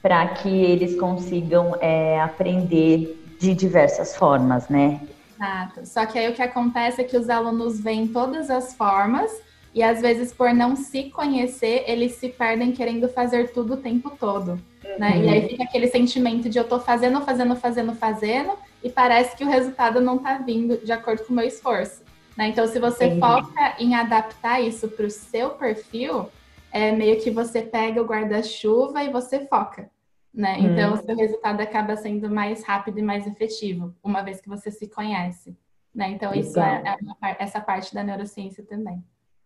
[0.01, 5.01] para que eles consigam é, aprender de diversas formas, né?
[5.35, 5.85] Exato.
[5.85, 9.31] Só que aí o que acontece é que os alunos veem todas as formas
[9.73, 14.11] e às vezes por não se conhecer, eles se perdem querendo fazer tudo o tempo
[14.17, 14.51] todo.
[14.51, 14.99] Uhum.
[14.99, 15.21] Né?
[15.21, 15.49] E aí uhum.
[15.49, 19.99] fica aquele sentimento de eu tô fazendo, fazendo, fazendo, fazendo, e parece que o resultado
[19.99, 22.03] não tá vindo de acordo com o meu esforço.
[22.37, 22.47] Né?
[22.47, 26.29] Então, se você foca em adaptar isso para o seu perfil,
[26.71, 29.89] é meio que você pega o guarda-chuva e você foca
[30.35, 30.57] né?
[30.59, 30.93] Então, hum.
[30.95, 34.87] o seu resultado acaba sendo mais rápido e mais efetivo, uma vez que você se
[34.87, 35.57] conhece,
[35.93, 36.09] né?
[36.09, 36.83] Então, isso é,
[37.23, 39.01] é essa parte da neurociência também.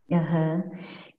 [0.09, 0.63] Uhum.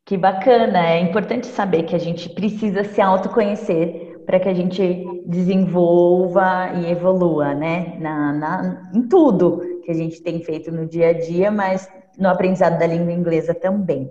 [0.05, 0.89] Que bacana!
[0.89, 6.91] É importante saber que a gente precisa se autoconhecer para que a gente desenvolva e
[6.91, 7.97] evolua, né?
[8.01, 12.29] Na, na, em tudo que a gente tem feito no dia a dia, mas no
[12.29, 14.11] aprendizado da língua inglesa também.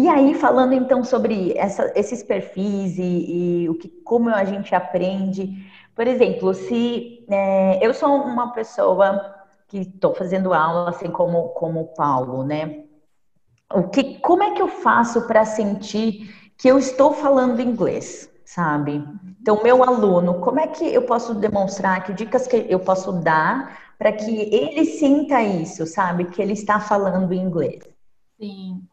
[0.00, 4.74] E aí, falando então sobre essa, esses perfis e, e, o que, como a gente
[4.74, 9.34] aprende, por exemplo, se é, eu sou uma pessoa
[9.68, 12.84] que estou fazendo aula, assim como, como o Paulo, né?
[13.74, 19.04] O que, como é que eu faço para sentir que eu estou falando inglês, sabe?
[19.38, 23.78] Então, meu aluno, como é que eu posso demonstrar, que dicas que eu posso dar
[23.98, 26.24] para que ele sinta isso, sabe?
[26.24, 27.82] Que ele está falando inglês?
[28.38, 28.88] Sim.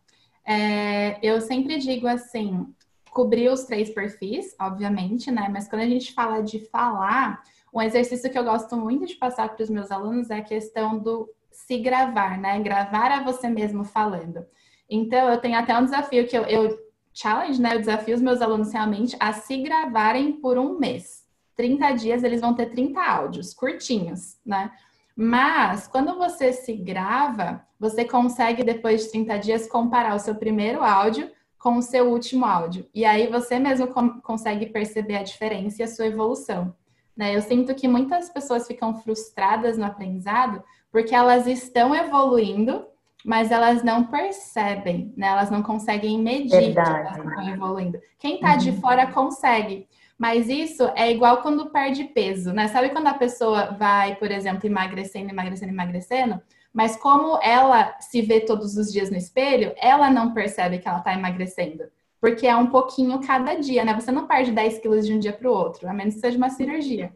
[0.48, 2.74] É, eu sempre digo assim,
[3.12, 5.50] cobrir os três perfis, obviamente, né?
[5.52, 9.50] Mas quando a gente fala de falar, um exercício que eu gosto muito de passar
[9.50, 12.60] para os meus alunos é a questão do se gravar, né?
[12.62, 14.46] Gravar a você mesmo falando.
[14.90, 16.80] Então, eu tenho até um desafio que eu, eu
[17.14, 17.76] challenge, né?
[17.76, 21.26] Eu desafio os meus alunos realmente a se gravarem por um mês.
[21.56, 24.72] 30 dias eles vão ter 30 áudios curtinhos, né?
[25.18, 30.84] Mas quando você se grava, você consegue depois de 30 dias comparar o seu primeiro
[30.84, 32.88] áudio com o seu último áudio.
[32.94, 33.88] E aí você mesmo
[34.22, 36.72] consegue perceber a diferença e a sua evolução.
[37.16, 37.36] Né?
[37.36, 42.86] Eu sinto que muitas pessoas ficam frustradas no aprendizado porque elas estão evoluindo,
[43.26, 45.28] mas elas não percebem, né?
[45.28, 46.92] Elas não conseguem medir Verdade.
[46.92, 48.00] que elas estão evoluindo.
[48.20, 48.58] Quem está uhum.
[48.60, 49.88] de fora consegue.
[50.18, 52.68] Mas isso é igual quando perde peso, né?
[52.68, 56.42] Sabe quando a pessoa vai, por exemplo, emagrecendo, emagrecendo, emagrecendo?
[56.74, 61.00] Mas como ela se vê todos os dias no espelho, ela não percebe que ela
[61.00, 61.84] está emagrecendo.
[62.20, 63.94] Porque é um pouquinho cada dia, né?
[63.94, 66.38] Você não perde 10 quilos de um dia para o outro, a menos que seja
[66.38, 67.16] uma cirurgia.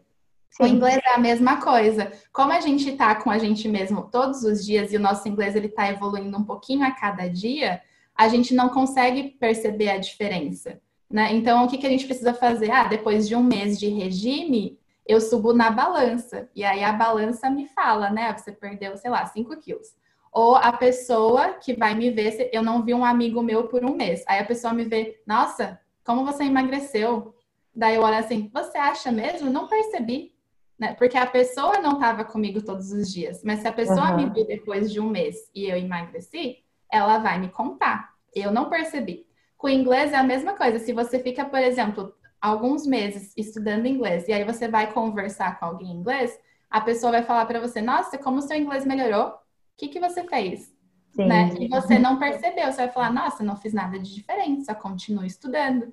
[0.50, 0.62] Sim.
[0.62, 2.12] O inglês é a mesma coisa.
[2.32, 5.56] Como a gente está com a gente mesmo todos os dias e o nosso inglês
[5.56, 7.80] ele está evoluindo um pouquinho a cada dia,
[8.14, 10.80] a gente não consegue perceber a diferença.
[11.12, 11.34] Né?
[11.34, 12.70] Então, o que, que a gente precisa fazer?
[12.70, 16.48] Ah, depois de um mês de regime, eu subo na balança.
[16.54, 18.32] E aí a balança me fala, né?
[18.32, 19.88] Você perdeu, sei lá, 5 quilos.
[20.32, 23.94] Ou a pessoa que vai me ver, eu não vi um amigo meu por um
[23.94, 24.24] mês.
[24.26, 27.34] Aí a pessoa me vê, nossa, como você emagreceu?
[27.74, 29.50] Daí eu olho assim, você acha mesmo?
[29.50, 30.32] Não percebi.
[30.78, 30.94] Né?
[30.94, 33.42] Porque a pessoa não estava comigo todos os dias.
[33.44, 34.16] Mas se a pessoa uhum.
[34.16, 38.14] me viu depois de um mês e eu emagreci, ela vai me contar.
[38.34, 39.26] Eu não percebi.
[39.62, 40.80] Com o inglês é a mesma coisa.
[40.80, 45.66] Se você fica, por exemplo, alguns meses estudando inglês e aí você vai conversar com
[45.66, 46.36] alguém em inglês,
[46.68, 49.28] a pessoa vai falar para você: Nossa, como o seu inglês melhorou?
[49.28, 49.34] O
[49.76, 50.74] que, que você fez?
[51.14, 51.26] Sim.
[51.26, 51.54] Né?
[51.60, 52.72] E você não percebeu.
[52.72, 55.92] Você vai falar: Nossa, não fiz nada de diferente, só continuo estudando.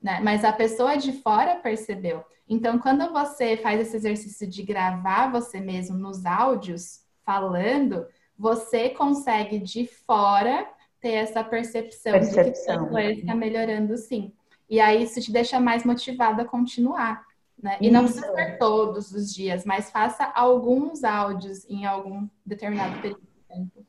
[0.00, 0.18] Né?
[0.22, 2.24] Mas a pessoa de fora percebeu.
[2.48, 8.06] Então, quando você faz esse exercício de gravar você mesmo nos áudios, falando,
[8.38, 10.66] você consegue de fora
[11.02, 12.84] ter essa percepção, percepção.
[12.84, 14.32] de que o está melhorando sim.
[14.70, 17.24] E aí isso te deixa mais motivado a continuar.
[17.60, 17.76] Né?
[17.80, 23.20] E não precisa ser todos os dias, mas faça alguns áudios em algum determinado período
[23.20, 23.86] de tempo.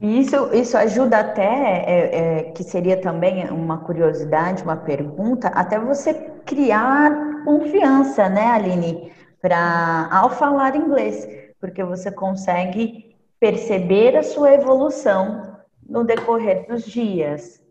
[0.00, 6.14] Isso, isso ajuda até, é, é, que seria também uma curiosidade, uma pergunta, até você
[6.44, 11.26] criar confiança, né, Aline, para ao falar inglês,
[11.60, 15.47] porque você consegue perceber a sua evolução
[15.88, 17.62] no decorrer dos dias.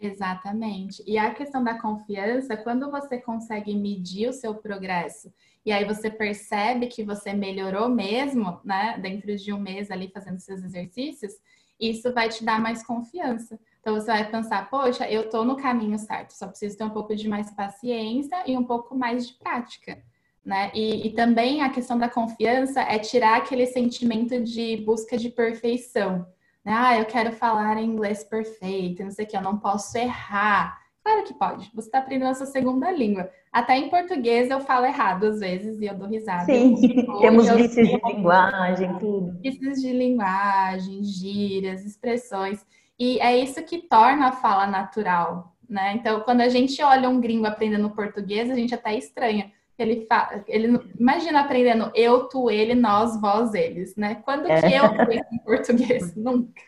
[0.00, 1.02] Exatamente.
[1.06, 5.32] E a questão da confiança, quando você consegue medir o seu progresso
[5.66, 10.38] e aí você percebe que você melhorou mesmo, né, dentro de um mês ali fazendo
[10.38, 11.32] seus exercícios,
[11.80, 13.58] isso vai te dar mais confiança.
[13.80, 17.14] Então você vai pensar, poxa, eu tô no caminho certo, só preciso ter um pouco
[17.14, 20.00] de mais paciência e um pouco mais de prática.
[20.44, 20.70] Né?
[20.74, 26.26] E, e também a questão da confiança é tirar aquele sentimento de busca de perfeição.
[26.72, 30.78] Ah, eu quero falar inglês perfeito, não sei o que, eu não posso errar.
[31.02, 33.30] Claro que pode, você está aprendendo a sua segunda língua.
[33.50, 36.44] Até em português eu falo errado às vezes e eu dou risada.
[36.44, 36.76] Sim,
[37.20, 39.38] temos vícios de linguagem, tudo.
[39.40, 42.64] Vícios de linguagem, gírias, expressões.
[42.98, 45.94] E é isso que torna a fala natural, né?
[45.94, 49.50] Então, quando a gente olha um gringo aprendendo português, a gente até estranha.
[49.78, 54.16] Ele, fala, ele imagina aprendendo eu, tu, ele, nós, vós, eles, né?
[54.24, 54.60] Quando é.
[54.60, 56.14] que eu aprendo em português?
[56.16, 56.62] Nunca.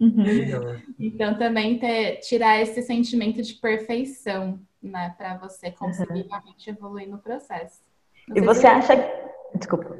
[0.00, 0.80] Uhum.
[0.98, 6.28] Então também ter, tirar esse sentimento de perfeição, né, para você conseguir uhum.
[6.28, 7.80] realmente evoluir no processo.
[8.28, 8.94] Não e você acha,
[9.54, 9.96] desculpa.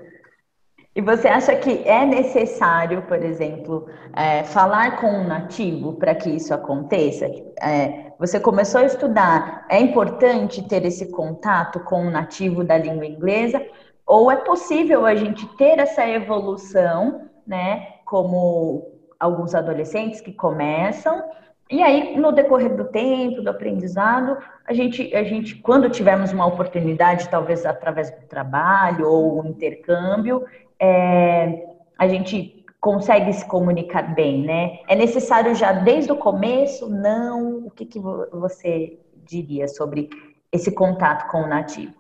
[0.95, 6.31] E você acha que é necessário, por exemplo, é, falar com um nativo para que
[6.31, 7.27] isso aconteça?
[7.61, 13.07] É, você começou a estudar, é importante ter esse contato com um nativo da língua
[13.07, 13.61] inglesa?
[14.07, 17.89] Ou é possível a gente ter essa evolução, né?
[18.05, 21.25] Como alguns adolescentes que começam,
[21.71, 24.37] e aí, no decorrer do tempo, do aprendizado,
[24.67, 30.45] a gente, a gente, quando tivermos uma oportunidade, talvez através do trabalho ou intercâmbio,
[30.81, 31.67] é,
[31.99, 34.81] a gente consegue se comunicar bem, né?
[34.89, 36.89] É necessário já desde o começo?
[36.89, 37.67] Não?
[37.67, 40.11] O que, que você diria sobre
[40.53, 41.95] esse contato com o nativo?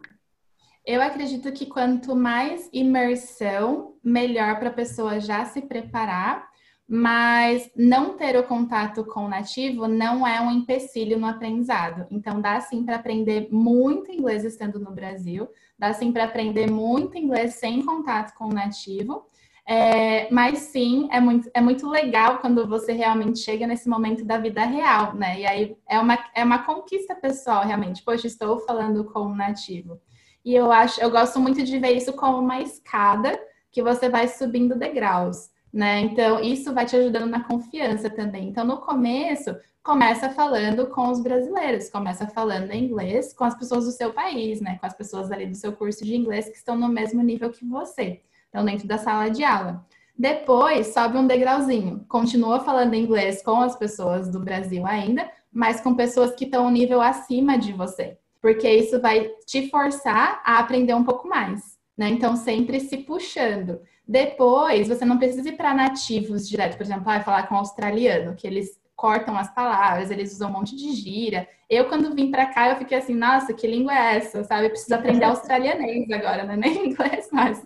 [0.84, 6.46] Eu acredito que quanto mais imersão, melhor para a pessoa já se preparar,
[6.86, 12.06] mas não ter o contato com o nativo não é um empecilho no aprendizado.
[12.10, 15.48] Então, dá sim para aprender muito inglês estando no Brasil,
[15.84, 19.26] dá sim para aprender muito inglês sem contato com o nativo.
[19.66, 24.38] É, mas sim, é muito, é muito legal quando você realmente chega nesse momento da
[24.38, 25.40] vida real, né?
[25.40, 28.02] E aí é uma, é uma conquista pessoal, realmente.
[28.02, 30.00] Poxa, estou falando com um nativo.
[30.44, 33.38] E eu acho, eu gosto muito de ver isso como uma escada
[33.70, 36.00] que você vai subindo degraus, né?
[36.00, 38.48] Então, isso vai te ajudando na confiança também.
[38.48, 43.84] Então, no começo, começa falando com os brasileiros, começa falando em inglês com as pessoas
[43.84, 44.78] do seu país, né?
[44.78, 47.64] Com as pessoas ali do seu curso de inglês que estão no mesmo nível que
[47.66, 48.22] você
[48.54, 49.84] então dentro da sala de aula.
[50.16, 55.96] Depois sobe um degrauzinho, continua falando inglês com as pessoas do Brasil ainda, mas com
[55.96, 60.94] pessoas que estão um nível acima de você, porque isso vai te forçar a aprender
[60.94, 62.08] um pouco mais, né?
[62.10, 63.80] Então sempre se puxando.
[64.06, 68.46] Depois você não precisa ir para nativos direto, por exemplo, ah, falar com australiano, que
[68.46, 71.48] eles cortam as palavras, eles usam um monte de gíria.
[71.68, 74.44] Eu, quando vim para cá, eu fiquei assim, nossa, que língua é essa?
[74.44, 74.66] Sabe?
[74.66, 76.56] Eu preciso aprender australianês agora, né?
[76.58, 77.62] Nem inglês mais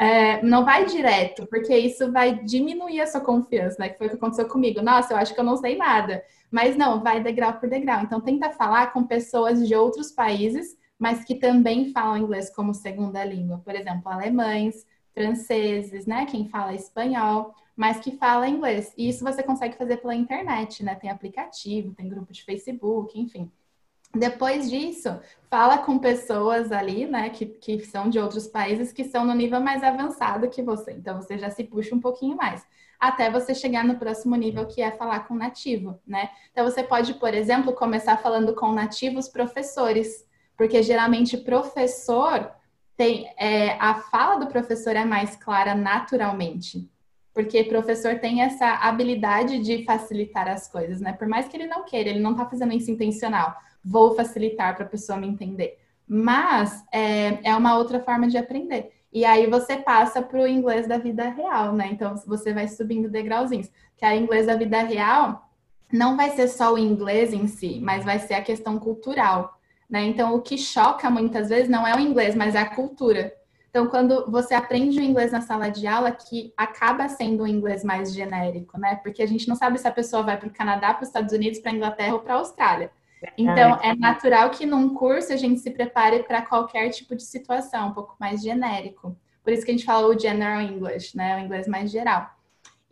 [0.00, 3.90] é, não vai direto, porque isso vai diminuir a sua confiança, né?
[3.90, 4.80] Que foi o que aconteceu comigo.
[4.80, 6.24] Nossa, eu acho que eu não sei nada.
[6.50, 8.02] Mas não, vai degrau por degrau.
[8.02, 13.22] Então, tenta falar com pessoas de outros países, mas que também falam inglês como segunda
[13.22, 13.60] língua.
[13.62, 14.86] Por exemplo, alemães,
[15.20, 16.24] franceses, né?
[16.24, 18.94] Quem fala espanhol, mas que fala inglês.
[18.96, 20.94] E isso você consegue fazer pela internet, né?
[20.94, 23.50] Tem aplicativo, tem grupo de Facebook, enfim.
[24.14, 29.24] Depois disso, fala com pessoas ali, né, que, que são de outros países que são
[29.24, 30.90] no nível mais avançado que você.
[30.90, 32.66] Então, você já se puxa um pouquinho mais.
[32.98, 36.30] Até você chegar no próximo nível, que é falar com nativo, né?
[36.50, 42.50] Então, você pode, por exemplo, começar falando com nativos professores, porque geralmente professor
[43.00, 43.32] tem.
[43.38, 46.88] É, a fala do professor é mais clara naturalmente.
[47.32, 51.12] Porque professor tem essa habilidade de facilitar as coisas, né?
[51.12, 54.84] Por mais que ele não queira, ele não tá fazendo isso intencional vou facilitar para
[54.84, 55.78] a pessoa me entender.
[56.06, 58.92] Mas é, é uma outra forma de aprender.
[59.12, 61.88] E aí você passa para o inglês da vida real, né?
[61.90, 63.70] Então você vai subindo degrauzinhos.
[63.96, 65.48] Que a inglês da vida real
[65.92, 69.59] não vai ser só o inglês em si, mas vai ser a questão cultural.
[69.90, 70.04] Né?
[70.04, 73.34] Então, o que choca muitas vezes não é o inglês, mas é a cultura.
[73.68, 77.84] Então, quando você aprende o inglês na sala de aula, que acaba sendo um inglês
[77.84, 78.96] mais genérico, né?
[78.96, 81.32] Porque a gente não sabe se a pessoa vai para o Canadá, para os Estados
[81.32, 82.90] Unidos, para a Inglaterra ou para a Austrália.
[83.36, 87.88] Então, é natural que num curso a gente se prepare para qualquer tipo de situação,
[87.88, 89.16] um pouco mais genérico.
[89.42, 91.36] Por isso que a gente fala o General English, né?
[91.36, 92.30] O inglês mais geral.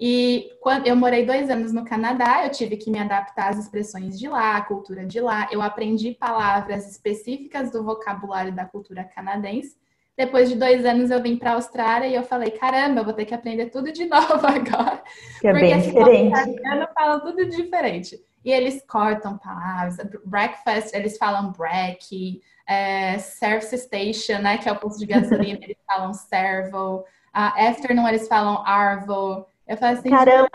[0.01, 4.17] E quando eu morei dois anos no Canadá, eu tive que me adaptar às expressões
[4.17, 5.49] de lá, à cultura de lá.
[5.51, 9.77] Eu aprendi palavras específicas do vocabulário da cultura canadense.
[10.17, 13.13] Depois de dois anos eu vim para a Austrália e eu falei, caramba, eu vou
[13.13, 15.03] ter que aprender tudo de novo agora.
[15.41, 16.57] Que é bem diferente.
[16.65, 18.21] Eu falo tudo diferente.
[18.45, 19.97] E eles cortam palavras.
[20.25, 22.41] Breakfast, eles falam break.
[22.67, 24.59] É, service station, né?
[24.59, 27.05] Que é o posto de gasolina, eles falam servo.
[27.35, 29.47] Uh, afternoon, eles falam arvo.
[29.69, 30.49] Eu falo assim, caramba!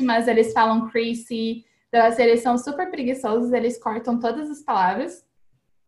[0.00, 1.64] Mas eles falam creasy.
[1.88, 5.24] Então, assim, eles são super preguiçosos, eles cortam todas as palavras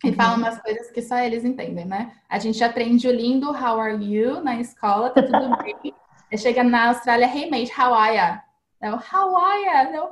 [0.02, 0.14] e uhum.
[0.14, 2.12] falam umas coisas que só eles entendem, né?
[2.28, 5.94] A gente aprende o lindo how are you na escola, tá tudo bem.
[6.36, 8.48] Chega na Austrália, hey mate, how are you?
[8.80, 10.08] Não, Hawaii, não,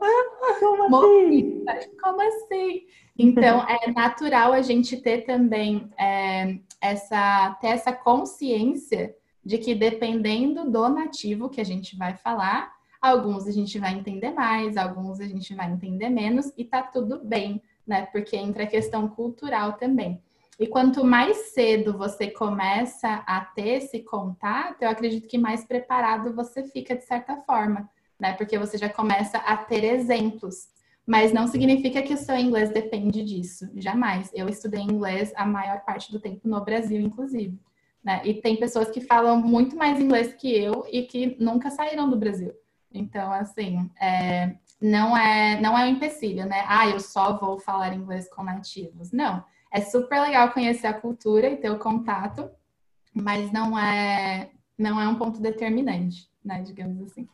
[0.58, 1.64] como assim?
[2.02, 2.86] Como assim?
[3.16, 9.14] Então, é natural a gente ter também é, essa, ter essa consciência
[9.46, 14.32] de que dependendo do nativo que a gente vai falar, alguns a gente vai entender
[14.32, 18.06] mais, alguns a gente vai entender menos, e tá tudo bem, né?
[18.06, 20.20] Porque entra a questão cultural também.
[20.58, 26.34] E quanto mais cedo você começa a ter esse contato, eu acredito que mais preparado
[26.34, 27.88] você fica de certa forma
[28.18, 28.32] né?
[28.32, 30.68] Porque você já começa a ter exemplos.
[31.06, 33.68] Mas não significa que o seu inglês depende disso.
[33.76, 34.30] Jamais.
[34.34, 37.56] Eu estudei inglês a maior parte do tempo no Brasil, inclusive.
[38.06, 38.20] Né?
[38.24, 42.16] E tem pessoas que falam muito mais inglês que eu e que nunca saíram do
[42.16, 42.52] Brasil.
[42.94, 46.64] Então, assim, é, não é não é um empecilho, né?
[46.68, 49.10] Ah, eu só vou falar inglês com nativos.
[49.10, 49.42] Não.
[49.72, 52.48] É super legal conhecer a cultura e ter o contato,
[53.12, 56.62] mas não é não é um ponto determinante, né?
[56.62, 57.28] Digamos assim.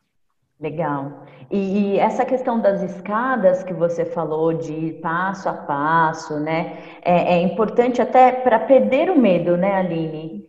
[0.58, 1.26] Legal.
[1.50, 6.78] E, essa questão das escadas que você falou de ir passo a passo, né?
[7.02, 10.41] É, é importante até para perder o medo, né, Aline?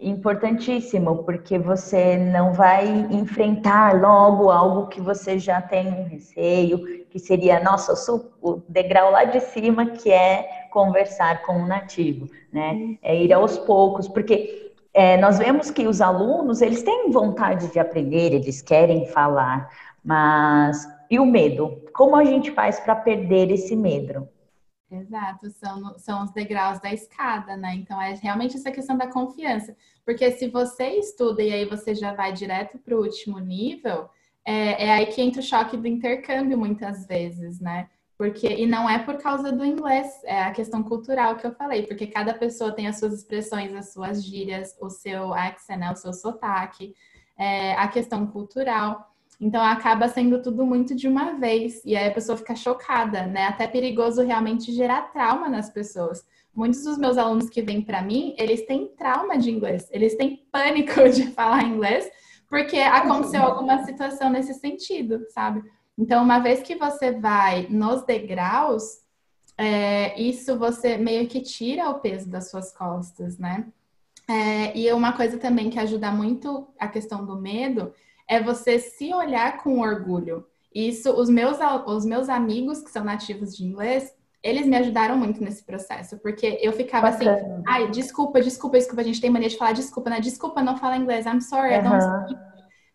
[0.00, 7.18] Importantíssimo, porque você não vai enfrentar logo algo que você já tem um receio, que
[7.18, 7.94] seria, nossa,
[8.40, 12.96] o degrau lá de cima, que é conversar com o nativo, né?
[13.02, 17.80] É ir aos poucos, porque é, nós vemos que os alunos, eles têm vontade de
[17.80, 19.68] aprender, eles querem falar,
[20.04, 21.82] mas e o medo?
[21.92, 24.28] Como a gente faz para perder esse medo?
[24.90, 27.74] Exato, são, são os degraus da escada, né?
[27.74, 29.76] Então é realmente essa questão da confiança.
[30.04, 34.08] Porque se você estuda e aí você já vai direto para o último nível,
[34.44, 37.90] é, é aí que entra o choque do intercâmbio muitas vezes, né?
[38.16, 41.86] Porque, e não é por causa do inglês, é a questão cultural que eu falei,
[41.86, 45.94] porque cada pessoa tem as suas expressões, as suas gírias, o seu accent, né, o
[45.94, 46.96] seu sotaque,
[47.38, 49.14] é, a questão cultural.
[49.40, 53.46] Então acaba sendo tudo muito de uma vez, e aí a pessoa fica chocada, né?
[53.46, 56.26] Até perigoso realmente gerar trauma nas pessoas.
[56.52, 60.44] Muitos dos meus alunos que vêm para mim, eles têm trauma de inglês, eles têm
[60.50, 62.10] pânico de falar inglês,
[62.48, 65.62] porque aconteceu alguma situação nesse sentido, sabe?
[65.96, 69.02] Então, uma vez que você vai nos degraus,
[69.56, 73.66] é, isso você meio que tira o peso das suas costas, né?
[74.28, 77.92] É, e uma coisa também que ajuda muito a questão do medo
[78.28, 80.44] é você se olhar com orgulho.
[80.74, 84.12] Isso, os meus, os meus amigos que são nativos de inglês,
[84.42, 87.26] eles me ajudaram muito nesse processo, porque eu ficava assim,
[87.66, 90.20] ai, desculpa, desculpa, desculpa, a gente tem mania de falar desculpa, né?
[90.20, 91.80] Desculpa, não fala inglês, I'm sorry, uhum.
[91.80, 92.48] I don't speak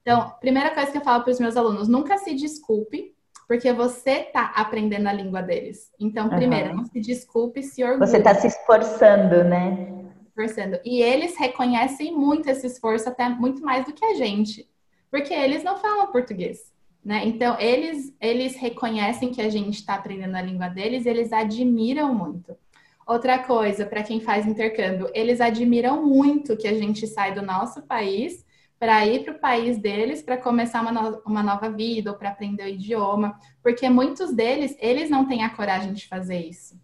[0.03, 3.15] então, primeira coisa que eu falo para os meus alunos, nunca se desculpe,
[3.47, 5.89] porque você está aprendendo a língua deles.
[5.97, 6.77] Então, primeiro, uhum.
[6.77, 8.05] não se desculpe, se orgulhe.
[8.05, 10.11] Você está se esforçando, né?
[10.27, 10.77] Esforçando.
[10.83, 14.69] E eles reconhecem muito esse esforço, até muito mais do que a gente,
[15.13, 16.73] porque eles não falam português.
[17.05, 17.21] Né?
[17.27, 22.57] Então, eles, eles reconhecem que a gente está aprendendo a língua deles, eles admiram muito.
[23.05, 27.83] Outra coisa, para quem faz intercâmbio, eles admiram muito que a gente sai do nosso
[27.83, 28.43] país
[28.79, 32.29] para ir para o país deles para começar uma, no uma nova vida ou para
[32.29, 36.75] aprender o idioma, porque muitos deles, eles não têm a coragem de fazer isso.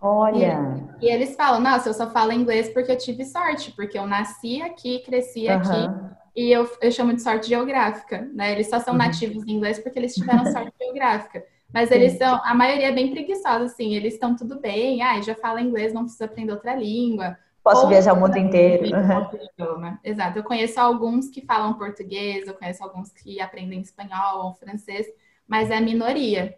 [0.00, 0.84] Olha!
[1.00, 4.08] E, e eles falam, nossa, eu só falo inglês porque eu tive sorte, porque eu
[4.08, 5.52] nasci aqui, cresci uhum.
[5.52, 8.52] aqui, e eu, eu chamo de sorte geográfica, né?
[8.52, 8.98] Eles só são uhum.
[8.98, 11.42] nativos em inglês porque eles tiveram sorte geográfica.
[11.72, 15.34] Mas eles são, a maioria é bem preguiçosa, assim, eles estão tudo bem, ah, já
[15.34, 17.36] fala inglês, não precisa aprender outra língua.
[17.64, 18.84] Posso Ou viajar o mundo inteiro.
[18.84, 19.98] Uhum.
[20.04, 20.38] Exato.
[20.38, 25.06] Eu conheço alguns que falam português, eu conheço alguns que aprendem espanhol ou francês,
[25.48, 26.56] mas é a minoria.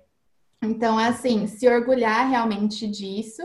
[0.61, 3.43] Então, assim, se orgulhar realmente disso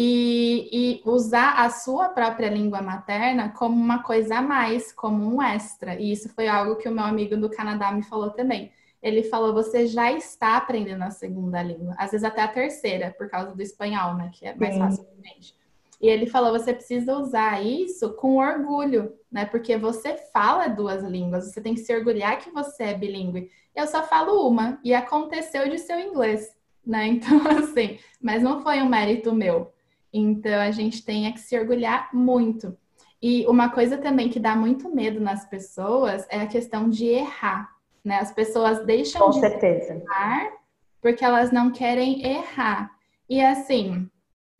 [0.00, 5.42] e, e, usar a sua própria língua materna como uma coisa a mais, como um
[5.42, 6.00] extra.
[6.00, 8.70] E isso foi algo que o meu amigo do Canadá me falou também.
[9.02, 13.28] Ele falou: você já está aprendendo a segunda língua, às vezes até a terceira, por
[13.28, 14.30] causa do espanhol, né?
[14.32, 14.80] Que é mais Sim.
[14.80, 15.56] fácil pra gente.
[16.00, 19.46] E ele falou: você precisa usar isso com orgulho, né?
[19.46, 23.50] Porque você fala duas línguas, você tem que se orgulhar que você é bilíngue.
[23.74, 27.08] Eu só falo uma, e aconteceu de seu inglês, né?
[27.18, 29.72] Então, assim, mas não foi um mérito meu.
[30.12, 32.76] Então, a gente tem é que se orgulhar muito.
[33.20, 37.68] E uma coisa também que dá muito medo nas pessoas é a questão de errar,
[38.04, 38.18] né?
[38.18, 39.94] As pessoas deixam Com de certeza.
[39.94, 40.58] errar
[41.00, 42.90] porque elas não querem errar.
[43.28, 44.08] E assim,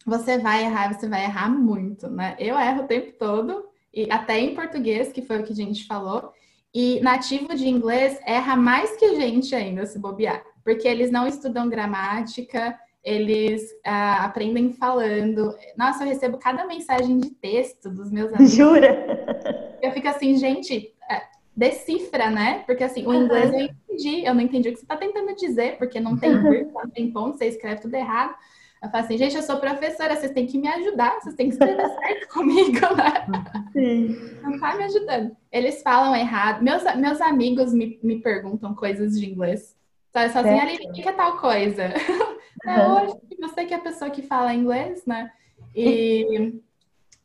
[0.04, 2.36] você vai errar, você vai errar muito, né?
[2.38, 5.86] Eu erro o tempo todo, e até em português, que foi o que a gente
[5.86, 6.32] falou,
[6.74, 11.26] e nativo de inglês erra mais que a gente ainda se bobear, porque eles não
[11.26, 15.54] estudam gramática, eles ah, aprendem falando.
[15.76, 18.52] Nossa, eu recebo cada mensagem de texto dos meus amigos.
[18.52, 19.78] Jura?
[19.82, 21.22] Eu fico assim, gente, é,
[21.56, 22.62] decifra, né?
[22.66, 25.78] Porque assim, o inglês eu entendi, eu não entendi o que você está tentando dizer,
[25.78, 28.34] porque não tem vírgula, não tem ponto, você escreve tudo errado.
[28.82, 31.54] Eu falo assim, gente, eu sou professora, vocês têm que me ajudar, vocês têm que
[31.54, 33.26] escrever certo comigo, né?
[33.72, 34.16] Sim.
[34.42, 35.36] Não tá me ajudando.
[35.50, 36.62] Eles falam errado.
[36.62, 39.76] Meus, meus amigos me, me perguntam coisas de inglês.
[40.12, 41.92] Só, só assim, ali, o que é tal coisa?
[42.64, 42.72] Uhum.
[42.72, 45.30] É, hoje, você que é a pessoa que fala inglês, né?
[45.74, 46.60] E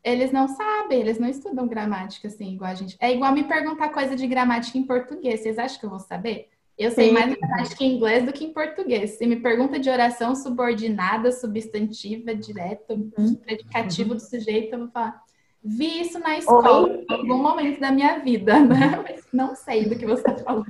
[0.03, 2.97] eles não sabem, eles não estudam gramática assim, igual a gente.
[2.99, 5.39] É igual me perguntar coisa de gramática em português.
[5.39, 6.49] Vocês acham que eu vou saber?
[6.77, 7.13] Eu sei Sim.
[7.13, 9.11] mais gramática em inglês do que em português.
[9.11, 13.35] Se me pergunta de oração subordinada, substantiva, direta, uhum.
[13.35, 14.15] predicativo uhum.
[14.17, 15.21] do sujeito, eu vou falar.
[15.63, 17.05] Vi isso na escola Oi.
[17.09, 19.01] em algum momento da minha vida, né?
[19.01, 20.65] Mas não sei do que você está falando.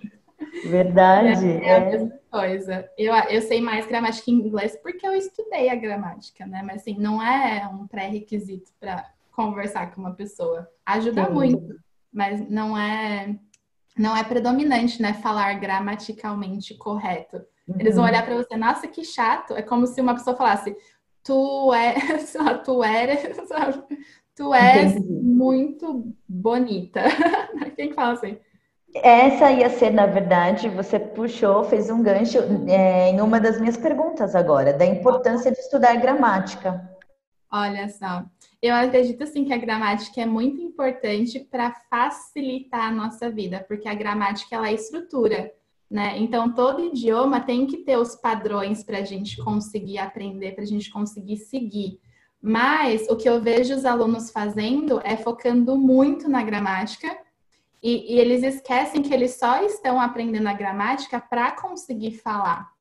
[0.66, 1.48] Verdade.
[1.48, 2.90] É, é, a mesma coisa.
[2.98, 6.62] Eu, eu sei mais gramática em inglês porque eu estudei a gramática, né?
[6.64, 10.70] Mas assim, não é um pré-requisito para conversar com uma pessoa.
[10.86, 11.32] Ajuda Sim.
[11.34, 11.76] muito,
[12.12, 13.36] mas não é
[13.98, 17.38] não é predominante, né, falar gramaticalmente correto.
[17.68, 17.76] Uhum.
[17.80, 19.54] Eles vão olhar para você, nossa, que chato.
[19.54, 20.76] É como se uma pessoa falasse,
[21.24, 21.94] tu é,
[22.66, 23.38] tu eres,
[24.36, 27.04] tu és muito bonita.
[27.76, 28.38] Quem que fala assim?
[28.96, 32.38] Essa ia ser, na verdade, você puxou, fez um gancho
[32.68, 36.90] é, em uma das minhas perguntas agora, da importância de estudar gramática.
[37.52, 38.24] Olha só,
[38.62, 43.88] eu acredito assim que a gramática é muito importante para facilitar a nossa vida, porque
[43.88, 45.52] a gramática ela é estrutura.
[45.90, 46.18] Né?
[46.18, 50.68] Então, todo idioma tem que ter os padrões para a gente conseguir aprender, para a
[50.68, 52.00] gente conseguir seguir.
[52.42, 57.16] Mas o que eu vejo os alunos fazendo é focando muito na gramática
[57.84, 62.72] e, e eles esquecem que eles só estão aprendendo a gramática para conseguir falar.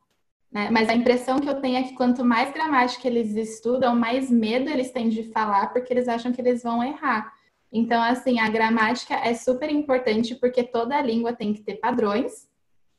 [0.51, 0.69] Né?
[0.71, 4.71] Mas a impressão que eu tenho é que quanto mais gramática eles estudam, mais medo
[4.71, 7.33] eles têm de falar, porque eles acham que eles vão errar.
[7.73, 12.51] Então, assim, a gramática é super importante porque toda língua tem que ter padrões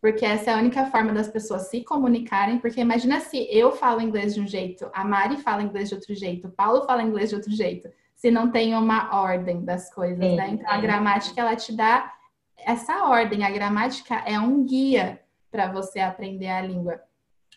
[0.03, 2.59] porque essa é a única forma das pessoas se comunicarem.
[2.59, 6.13] Porque imagina se eu falo inglês de um jeito, a Mari fala inglês de outro
[6.13, 7.87] jeito, o Paulo fala inglês de outro jeito,
[8.23, 10.51] se não tem uma ordem das coisas, né?
[10.51, 12.09] Então a gramática ela te dá
[12.57, 13.43] essa ordem.
[13.43, 15.19] A gramática é um guia
[15.51, 17.01] para você aprender a língua.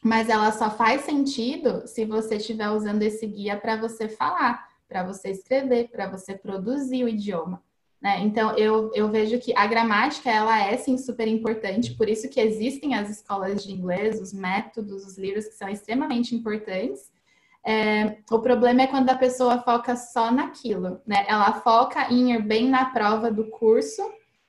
[0.03, 5.05] Mas ela só faz sentido se você estiver usando esse guia para você falar, para
[5.05, 7.63] você escrever, para você produzir o idioma.
[8.03, 8.23] Né?
[8.23, 12.41] Então, eu, eu vejo que a gramática, ela é, sim, super importante, por isso que
[12.41, 17.09] existem as escolas de inglês, os métodos, os livros que são extremamente importantes.
[17.69, 21.25] É, o problema é quando a pessoa foca só naquilo, né?
[21.27, 24.03] Ela foca em ir bem na prova do curso,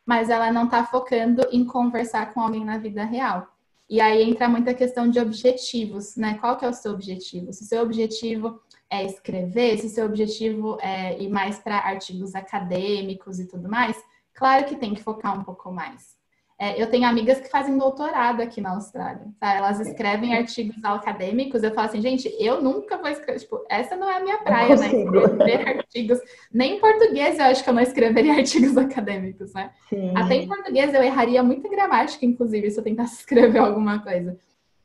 [0.05, 3.47] mas ela não está focando em conversar com alguém na vida real.
[3.89, 6.37] E aí entra muita questão de objetivos, né?
[6.39, 7.51] Qual que é o seu objetivo?
[7.51, 13.39] Se o seu objetivo é escrever, se seu objetivo é ir mais para artigos acadêmicos
[13.39, 13.97] e tudo mais,
[14.31, 16.16] claro que tem que focar um pouco mais.
[16.59, 19.53] É, eu tenho amigas que fazem doutorado aqui na Austrália, tá?
[19.53, 21.61] Elas escrevem artigos acadêmicos.
[21.61, 23.39] Eu falo assim, gente, eu nunca vou escrever.
[23.39, 24.87] Tipo, essa não é a minha praia, né?
[24.87, 26.19] Escrever artigos.
[26.51, 29.71] Nem em português eu acho que eu não escreveria artigos acadêmicos, né?
[29.87, 30.17] Sim.
[30.17, 34.35] Até em português eu erraria muita gramática, inclusive, se eu tentasse escrever alguma coisa.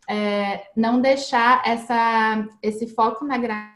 [0.06, 3.72] É, não deixar essa, esse foco na gramática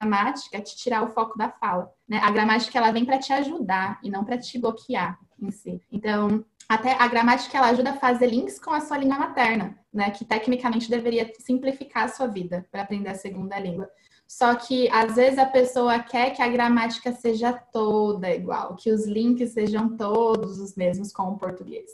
[0.00, 1.90] gramática te tirar o foco da fala.
[2.06, 2.18] Né?
[2.18, 5.80] A gramática ela vem para te ajudar e não para te bloquear em si.
[5.90, 10.10] Então, até a gramática ela ajuda a fazer links com a sua língua materna, né?
[10.10, 13.88] Que tecnicamente deveria simplificar a sua vida para aprender a segunda língua.
[14.26, 19.06] Só que às vezes a pessoa quer que a gramática seja toda igual, que os
[19.06, 21.90] links sejam todos os mesmos com o português.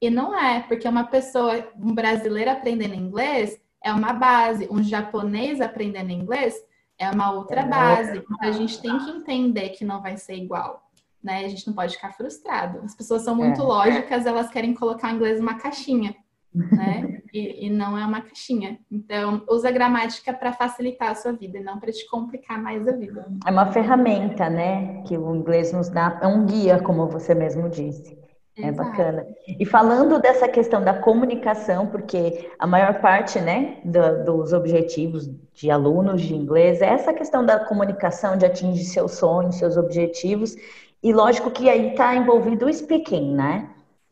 [0.00, 5.60] E não é, porque uma pessoa, um brasileiro aprendendo inglês é uma base, um japonês
[5.60, 6.54] aprendendo inglês
[6.98, 8.18] é uma outra é base.
[8.18, 10.81] Então a gente tem que entender que não vai ser igual.
[11.22, 11.44] Né?
[11.44, 12.80] A gente não pode ficar frustrado.
[12.84, 13.64] As pessoas são muito é.
[13.64, 16.14] lógicas, elas querem colocar o inglês numa caixinha.
[16.54, 17.22] Né?
[17.32, 18.78] E, e, não é uma caixinha.
[18.90, 22.86] Então, usa a gramática para facilitar a sua vida e não para te complicar mais
[22.86, 23.26] a vida.
[23.46, 25.02] É uma ferramenta, né?
[25.04, 28.21] Que o inglês nos dá, é um guia, como você mesmo disse.
[28.56, 29.26] É bacana.
[29.46, 35.70] E falando dessa questão da comunicação, porque a maior parte, né, do, dos objetivos de
[35.70, 40.54] alunos de inglês é essa questão da comunicação, de atingir seus sonhos, seus objetivos.
[41.02, 43.70] E lógico que aí está envolvido o speaking, né?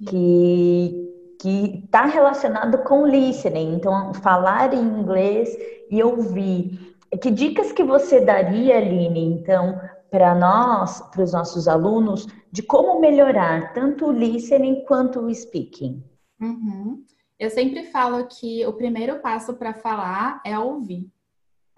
[0.08, 1.06] Que
[1.40, 5.56] que está relacionado com listening, então falar em inglês
[5.90, 6.94] e ouvir.
[7.20, 9.80] Que dicas que você daria, Aline, então,
[10.10, 16.02] para nós, para os nossos alunos, de como melhorar tanto o listening quanto o speaking?
[16.40, 17.04] Uhum.
[17.38, 21.08] Eu sempre falo que o primeiro passo para falar é ouvir.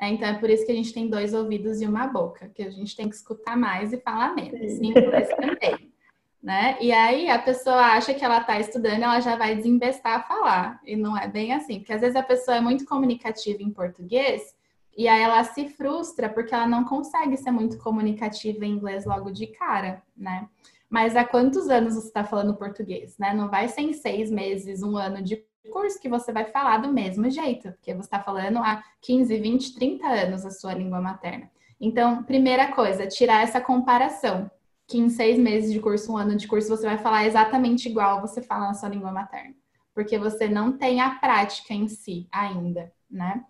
[0.01, 2.63] É, então é por isso que a gente tem dois ouvidos e uma boca, que
[2.63, 4.73] a gente tem que escutar mais e falar menos.
[4.81, 5.93] Inglês também.
[6.43, 6.77] Né?
[6.81, 10.81] E aí a pessoa acha que ela está estudando, ela já vai desembestar a falar.
[10.85, 14.43] E não é bem assim, porque às vezes a pessoa é muito comunicativa em português
[14.97, 19.31] e aí ela se frustra porque ela não consegue ser muito comunicativa em inglês logo
[19.31, 20.49] de cara, né?
[20.89, 23.33] Mas há quantos anos você está falando português, né?
[23.33, 26.93] Não vai ser em seis meses, um ano de curso que você vai falar do
[26.93, 31.51] mesmo jeito, porque você está falando há 15, 20, 30 anos a sua língua materna.
[31.81, 34.51] Então, primeira coisa, tirar essa comparação,
[34.87, 38.21] que em seis meses de curso, um ano de curso, você vai falar exatamente igual
[38.21, 39.55] você fala na sua língua materna,
[39.95, 43.43] porque você não tem a prática em si ainda, né?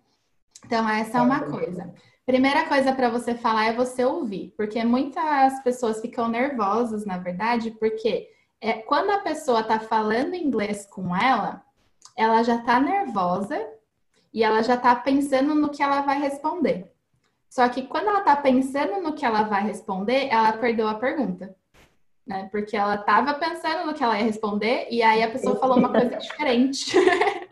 [0.65, 1.93] Então, essa é uma coisa.
[2.25, 7.71] Primeira coisa para você falar é você ouvir, porque muitas pessoas ficam nervosas, na verdade,
[7.71, 8.29] porque
[8.61, 11.61] é, quando a pessoa está falando inglês com ela,
[12.15, 13.59] ela já está nervosa
[14.33, 16.93] e ela já está pensando no que ela vai responder.
[17.49, 21.53] Só que quando ela está pensando no que ela vai responder, ela perdeu a pergunta.
[22.25, 22.47] Né?
[22.51, 25.91] Porque ela estava pensando no que ela ia responder e aí a pessoa falou uma
[25.91, 26.95] coisa diferente.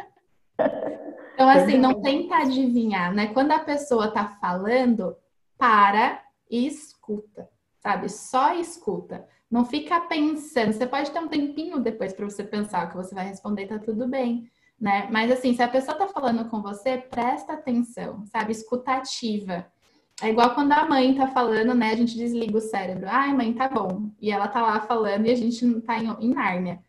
[1.41, 3.27] Então, assim, não tenta adivinhar, né?
[3.27, 5.15] Quando a pessoa tá falando,
[5.57, 8.09] para e escuta, sabe?
[8.09, 9.27] Só escuta.
[9.49, 10.71] Não fica pensando.
[10.71, 13.79] Você pode ter um tempinho depois para você pensar o que você vai responder, tá
[13.79, 15.07] tudo bem, né?
[15.11, 18.51] Mas assim, se a pessoa tá falando com você, presta atenção, sabe?
[18.51, 19.65] Escutativa.
[20.21, 21.91] É igual quando a mãe tá falando, né?
[21.91, 23.07] A gente desliga o cérebro.
[23.09, 24.11] Ai, mãe, tá bom.
[24.21, 26.79] E ela tá lá falando e a gente não tá em, em Nárnia.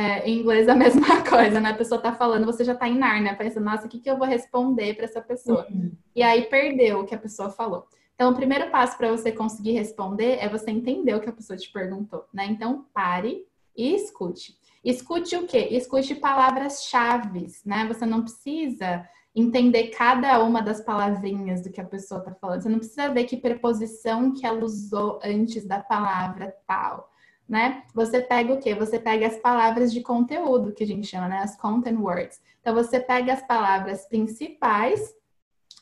[0.00, 1.70] É, em inglês é a mesma coisa, né?
[1.70, 4.16] A pessoa tá falando, você já tá em Nárnia, pensando, nossa, o que, que eu
[4.16, 5.66] vou responder para essa pessoa?
[5.70, 5.92] Uhum.
[6.16, 7.86] E aí perdeu o que a pessoa falou.
[8.14, 11.56] Então, o primeiro passo para você conseguir responder é você entender o que a pessoa
[11.56, 12.46] te perguntou, né?
[12.46, 13.46] Então, pare
[13.76, 14.58] e escute.
[14.82, 15.68] Escute o quê?
[15.70, 17.86] Escute palavras-chave, né?
[17.86, 22.62] Você não precisa entender cada uma das palavrinhas do que a pessoa está falando.
[22.62, 27.09] Você não precisa ver que preposição que ela usou antes da palavra tal,
[27.50, 27.82] né?
[27.92, 28.76] Você pega o quê?
[28.76, 31.38] Você pega as palavras de conteúdo, que a gente chama, né?
[31.38, 32.40] As content words.
[32.60, 35.12] Então, você pega as palavras principais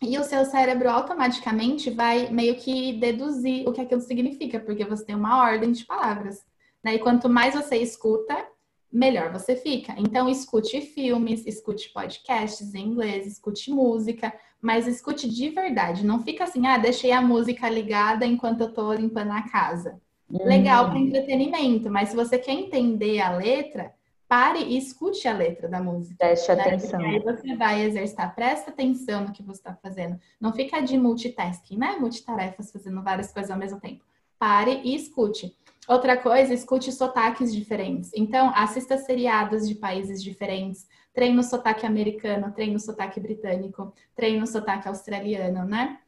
[0.01, 5.05] e o seu cérebro automaticamente vai meio que deduzir o que aquilo significa, porque você
[5.05, 6.43] tem uma ordem de palavras.
[6.83, 6.95] Né?
[6.95, 8.47] E quanto mais você escuta,
[8.91, 9.95] melhor você fica.
[9.99, 16.07] Então, escute filmes, escute podcasts em inglês, escute música, mas escute de verdade.
[16.07, 20.01] Não fica assim, ah, deixei a música ligada enquanto eu tô limpando a casa.
[20.31, 23.95] Legal para entretenimento, mas se você quer entender a letra,
[24.29, 26.17] pare e escute a letra da música.
[26.19, 26.63] Preste né?
[26.63, 27.01] atenção.
[27.01, 30.21] aí você vai exercitar, presta atenção no que você está fazendo.
[30.39, 31.97] Não fica de multitasking, né?
[31.99, 34.05] Multitarefas, fazendo várias coisas ao mesmo tempo.
[34.39, 35.57] Pare e escute.
[35.89, 38.11] Outra coisa, escute sotaques diferentes.
[38.15, 40.87] Então, assista seriados de países diferentes.
[41.15, 45.99] Treine o sotaque americano, treine o sotaque britânico, treine o sotaque australiano, né?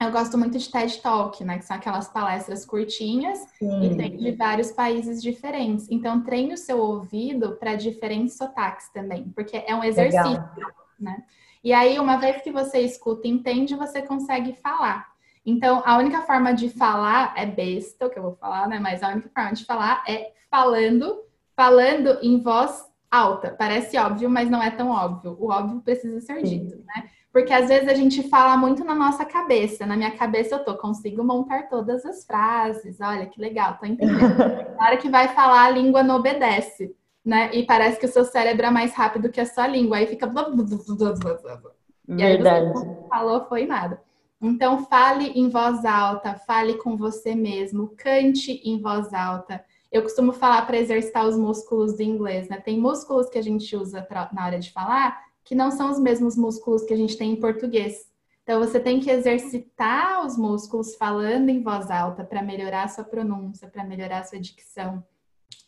[0.00, 1.58] Eu gosto muito de TED Talk, né?
[1.58, 3.82] Que são aquelas palestras curtinhas Sim.
[3.82, 5.90] e tem de vários países diferentes.
[5.90, 10.72] Então, treine o seu ouvido para diferentes sotaques também, porque é um exercício, Legal.
[11.00, 11.24] né?
[11.64, 15.08] E aí, uma vez que você escuta e entende, você consegue falar.
[15.44, 18.78] Então, a única forma de falar é besta, o que eu vou falar, né?
[18.78, 21.22] Mas a única forma de falar é falando,
[21.56, 23.54] falando em voz alta.
[23.58, 25.36] Parece óbvio, mas não é tão óbvio.
[25.40, 27.08] O óbvio precisa ser dito, né?
[27.36, 29.84] Porque às vezes a gente fala muito na nossa cabeça.
[29.84, 32.98] Na minha cabeça eu tô, consigo montar todas as frases.
[32.98, 34.38] Olha que legal, tô entendendo.
[34.74, 37.50] Na hora que vai falar, a língua não obedece, né?
[37.52, 39.98] E parece que o seu cérebro é mais rápido que a sua língua.
[39.98, 40.26] Aí fica.
[42.08, 42.72] E aí Verdade.
[42.72, 44.00] você falou, foi nada.
[44.40, 49.62] Então, fale em voz alta, fale com você mesmo, cante em voz alta.
[49.92, 52.62] Eu costumo falar para exercitar os músculos do inglês, né?
[52.62, 55.98] Tem músculos que a gente usa pra, na hora de falar que não são os
[55.98, 58.10] mesmos músculos que a gente tem em português.
[58.42, 63.04] Então, você tem que exercitar os músculos falando em voz alta para melhorar a sua
[63.04, 65.02] pronúncia, para melhorar a sua dicção.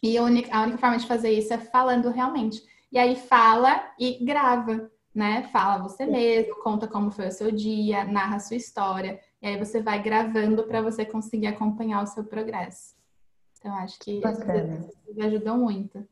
[0.02, 2.62] E a única, a única forma de fazer isso é falando realmente.
[2.92, 5.42] E aí, fala e grava né?
[5.52, 9.58] Fala você mesmo, conta como foi o seu dia, narra a sua história, e aí
[9.58, 12.94] você vai gravando para você conseguir acompanhar o seu progresso.
[13.58, 16.06] Então, acho que isso ajudou muito.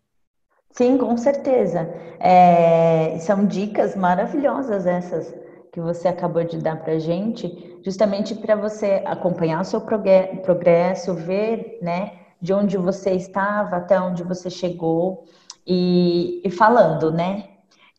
[0.77, 1.89] Sim, com certeza.
[2.21, 5.35] É, são dicas maravilhosas essas
[5.73, 11.79] que você acabou de dar para gente, justamente para você acompanhar o seu progresso, ver,
[11.83, 15.25] né, de onde você estava até onde você chegou
[15.67, 17.45] e, e falando, né,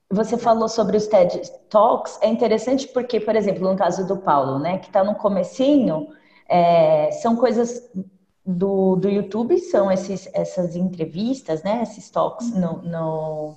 [0.09, 4.57] você falou sobre os TED Talks, é interessante porque, por exemplo, no caso do Paulo,
[4.59, 6.07] né, que está no comecinho,
[6.49, 7.81] é, são coisas
[8.47, 13.55] do, do YouTube, são esses, essas entrevistas, né, esses talks no, no,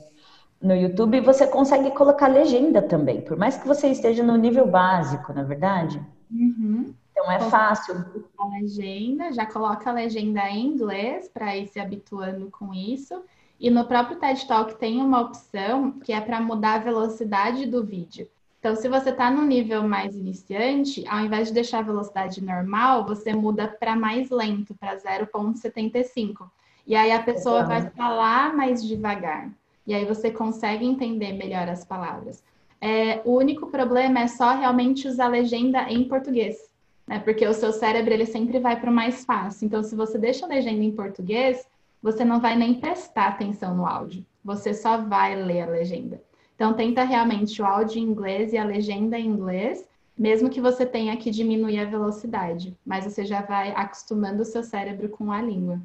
[0.61, 5.33] no YouTube, você consegue colocar legenda também, por mais que você esteja no nível básico,
[5.33, 6.05] na é verdade?
[6.29, 6.93] Uhum.
[7.13, 8.05] Então é fácil.
[8.37, 13.23] A legenda, já coloca a legenda em inglês para ir se habituando com isso.
[13.61, 17.85] E no próprio TED Talk tem uma opção que é para mudar a velocidade do
[17.85, 18.27] vídeo.
[18.61, 23.07] Então, se você está no nível mais iniciante, ao invés de deixar a velocidade normal,
[23.07, 26.47] você muda para mais lento, para 0,75.
[26.87, 29.51] E aí a pessoa vai falar mais devagar.
[29.87, 32.45] E aí você consegue entender melhor as palavras.
[32.79, 36.71] É, o único problema é só realmente usar a legenda em português.
[37.07, 37.19] Né?
[37.19, 39.65] Porque o seu cérebro ele sempre vai para o mais fácil.
[39.65, 41.67] Então, se você deixa a legenda em português,
[42.03, 46.21] você não vai nem prestar atenção no áudio, você só vai ler a legenda.
[46.61, 49.83] Então, tenta realmente o áudio em inglês e a legenda em inglês,
[50.17, 54.63] mesmo que você tenha que diminuir a velocidade, mas você já vai acostumando o seu
[54.63, 55.81] cérebro com a língua.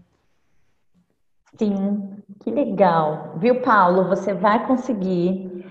[1.58, 3.36] Sim, que legal.
[3.38, 4.10] Viu, Paulo?
[4.10, 5.66] Você vai conseguir.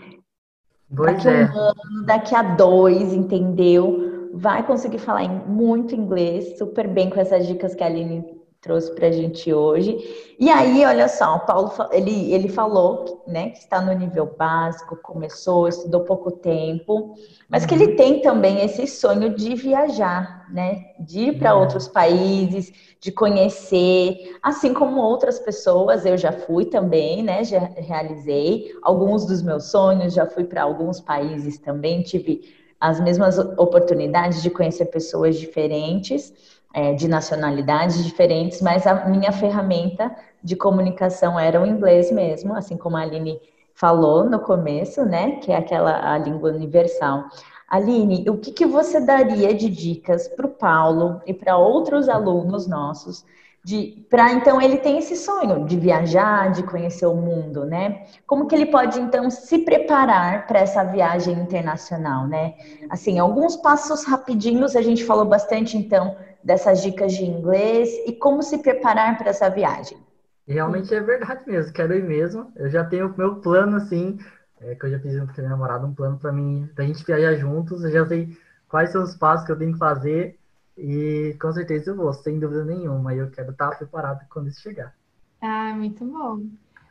[0.97, 1.45] Pois daqui é.
[1.45, 4.31] um ano, daqui a dois, entendeu?
[4.33, 8.25] Vai conseguir falar muito inglês, super bem com essas dicas que a Aline
[8.65, 9.99] trouxe para a gente hoje.
[10.41, 14.97] E aí, olha só, o Paulo ele, ele falou né, que está no nível básico,
[14.97, 17.15] começou, estudou pouco tempo,
[17.49, 17.97] mas que ele uhum.
[17.97, 20.87] tem também esse sonho de viajar, né?
[20.99, 21.61] De ir para uhum.
[21.61, 27.45] outros países, de conhecer, assim como outras pessoas, eu já fui também, né?
[27.45, 32.41] Já realizei alguns dos meus sonhos, já fui para alguns países também, tive
[32.81, 36.33] as mesmas oportunidades de conhecer pessoas diferentes.
[36.75, 42.77] É, de nacionalidades diferentes, mas a minha ferramenta de comunicação era o inglês mesmo, assim
[42.77, 43.41] como a Aline
[43.72, 45.37] falou no começo, né?
[45.37, 47.25] Que é aquela a língua universal.
[47.68, 52.66] Aline, o que, que você daria de dicas para o Paulo e para outros alunos
[52.66, 53.25] nossos
[54.11, 58.05] para então ele tem esse sonho de viajar, de conhecer o mundo, né?
[58.27, 62.55] Como que ele pode então se preparar para essa viagem internacional, né?
[62.91, 66.14] Assim, alguns passos rapidinhos, a gente falou bastante então
[66.45, 69.99] dessas dicas de inglês e como se preparar para essa viagem.
[70.47, 72.53] Realmente é verdade mesmo, quero ir mesmo.
[72.57, 74.18] Eu já tenho meu plano assim,
[74.61, 76.84] é, que eu já fiz junto com a minha namorada um plano para mim, pra
[76.84, 78.36] gente viajar juntos, eu já sei
[78.68, 80.38] quais são os passos que eu tenho que fazer
[80.76, 83.14] e com certeza eu vou, sem dúvida nenhuma.
[83.14, 84.95] E eu quero estar preparado quando isso chegar.
[85.40, 86.47] Ah, muito bom.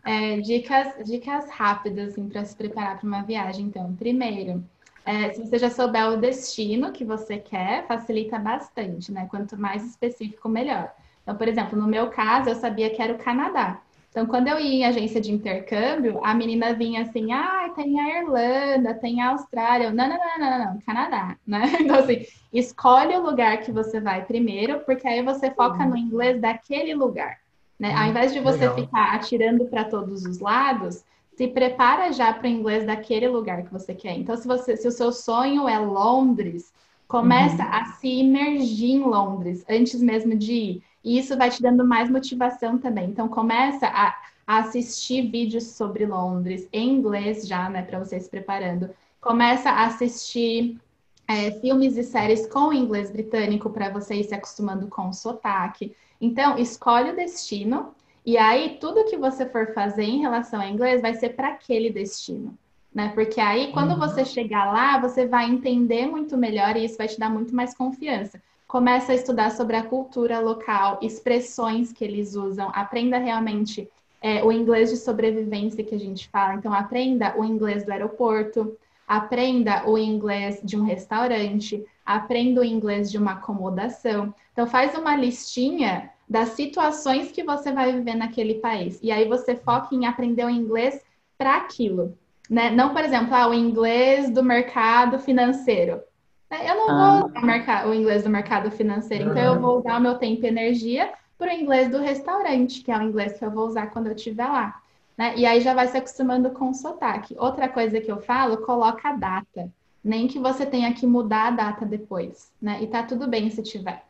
[0.05, 3.67] É, dicas, dicas rápidas assim, para se preparar para uma viagem.
[3.67, 4.63] Então, primeiro,
[5.05, 9.27] é, se você já souber o destino que você quer, facilita bastante, né?
[9.29, 10.93] Quanto mais específico, melhor.
[11.21, 13.81] Então, por exemplo, no meu caso, eu sabia que era o Canadá.
[14.13, 18.21] Então, quando eu ia em agência de intercâmbio, a menina vinha assim, ah, tem a
[18.21, 19.91] Irlanda, tem a Austrália.
[19.91, 21.63] não, não, não, não, não, Canadá, né?
[21.81, 22.23] Então, assim,
[22.53, 27.39] escolhe o lugar que você vai primeiro, porque aí você foca no inglês daquele lugar.
[27.79, 27.93] Né?
[27.95, 28.75] Ao invés de você Legal.
[28.75, 31.03] ficar atirando para todos os lados,
[31.35, 34.17] se prepara já para o inglês daquele lugar que você quer.
[34.17, 36.71] Então, se, você, se o seu sonho é Londres,
[37.07, 37.69] começa uhum.
[37.71, 40.83] a se imergir em Londres antes mesmo de ir.
[41.03, 43.09] E isso vai te dando mais motivação também.
[43.09, 44.15] Então, começa a,
[44.47, 48.89] a assistir vídeos sobre Londres em inglês já, né, para você se preparando.
[49.19, 50.79] Começa a assistir
[51.27, 55.95] é, filmes e séries com inglês britânico para você ir se acostumando com o sotaque.
[56.21, 57.93] Então, escolhe o destino
[58.25, 61.89] e aí tudo que você for fazer em relação ao inglês vai ser para aquele
[61.89, 62.57] destino.
[62.93, 63.11] Né?
[63.15, 63.99] Porque aí, quando uhum.
[63.99, 67.75] você chegar lá, você vai entender muito melhor e isso vai te dar muito mais
[67.75, 68.39] confiança
[68.73, 73.87] começa a estudar sobre a cultura local, expressões que eles usam, aprenda realmente
[74.19, 76.55] é, o inglês de sobrevivência que a gente fala.
[76.55, 78.75] Então, aprenda o inglês do aeroporto,
[79.07, 84.33] aprenda o inglês de um restaurante, aprenda o inglês de uma acomodação.
[84.51, 88.99] Então, faz uma listinha das situações que você vai viver naquele país.
[89.03, 90.99] E aí você foca em aprender o inglês
[91.37, 92.17] para aquilo.
[92.49, 92.71] Né?
[92.71, 96.01] Não, por exemplo, ah, o inglês do mercado financeiro.
[96.49, 97.19] É, eu não ah.
[97.21, 100.47] vou usar o inglês do mercado financeiro, então eu vou usar o meu tempo e
[100.47, 104.07] energia para o inglês do restaurante, que é o inglês que eu vou usar quando
[104.07, 104.81] eu estiver lá.
[105.15, 105.35] Né?
[105.37, 107.35] E aí já vai se acostumando com o sotaque.
[107.37, 109.71] Outra coisa que eu falo, coloca a data.
[110.03, 112.79] Nem que você tenha que mudar a data depois, né?
[112.81, 114.03] E tá tudo bem se tiver.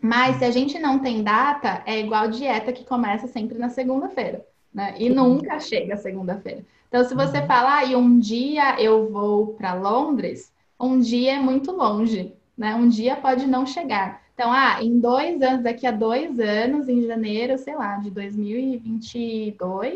[0.00, 4.44] Mas se a gente não tem data, é igual dieta que começa sempre na segunda-feira,
[4.72, 4.94] né?
[4.98, 6.64] E nunca chega segunda-feira.
[6.88, 7.46] Então, se você uhum.
[7.46, 12.74] falar, ah, e um dia eu vou para Londres, um dia é muito longe, né?
[12.74, 14.22] Um dia pode não chegar.
[14.34, 19.94] Então, ah, em dois anos, daqui a dois anos, em janeiro, sei lá, de 2022,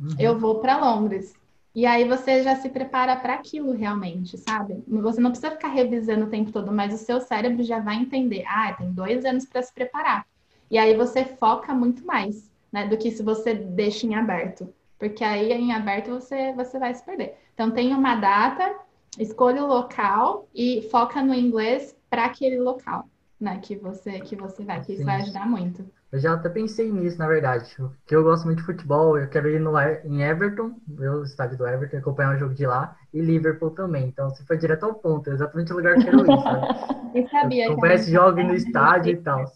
[0.00, 0.08] uhum.
[0.18, 1.34] eu vou para Londres.
[1.76, 4.82] E aí você já se prepara para aquilo realmente, sabe?
[4.88, 8.44] Você não precisa ficar revisando o tempo todo, mas o seu cérebro já vai entender.
[8.48, 10.26] Ah, tem dois anos para se preparar.
[10.70, 12.86] E aí você foca muito mais, né?
[12.86, 14.72] Do que se você deixa em aberto.
[14.98, 17.36] Porque aí em aberto você, você vai se perder.
[17.52, 18.74] Então tem uma data
[19.18, 23.06] escolha o local e foca no inglês para aquele local,
[23.38, 23.60] né?
[23.62, 25.86] Que você que você vai, que isso vai ajudar muito.
[26.12, 27.74] Eu já até pensei nisso, na verdade.
[27.76, 31.66] Porque eu gosto muito de futebol, eu quero ir no, em Everton, meu estádio do
[31.66, 34.06] Everton, acompanhar o jogo de lá, e Liverpool também.
[34.06, 36.66] Então, se foi direto ao ponto, é exatamente o lugar que eu quero ir, sabe?
[37.16, 37.66] Eu sabia.
[37.66, 39.52] Acompanhar esse jogo no estádio e tal.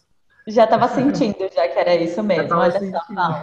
[0.47, 2.55] Já estava sentindo, já que era isso mesmo.
[2.55, 2.99] Olha sentindo.
[2.99, 3.41] só,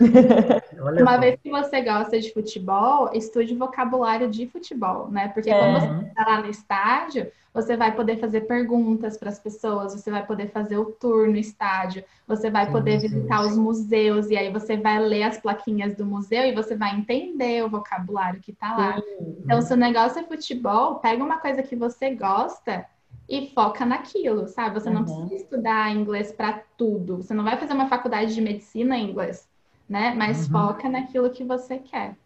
[1.02, 5.28] Uma vez que você gosta de futebol, estude vocabulário de futebol, né?
[5.28, 5.58] Porque é.
[5.58, 10.10] quando você está lá no estádio, você vai poder fazer perguntas para as pessoas, você
[10.10, 13.50] vai poder fazer o tour no estádio, você vai sim, poder visitar sim.
[13.50, 17.64] os museus, e aí você vai ler as plaquinhas do museu e você vai entender
[17.64, 18.96] o vocabulário que está lá.
[18.96, 19.36] Sim.
[19.44, 22.84] Então, se o negócio é futebol, pega uma coisa que você gosta
[23.28, 24.80] e foca naquilo, sabe?
[24.80, 25.04] Você não uhum.
[25.04, 27.18] precisa estudar inglês para tudo.
[27.18, 29.48] Você não vai fazer uma faculdade de medicina em inglês
[29.88, 30.14] né?
[30.16, 30.52] Mas uhum.
[30.52, 32.16] foca naquilo que você quer.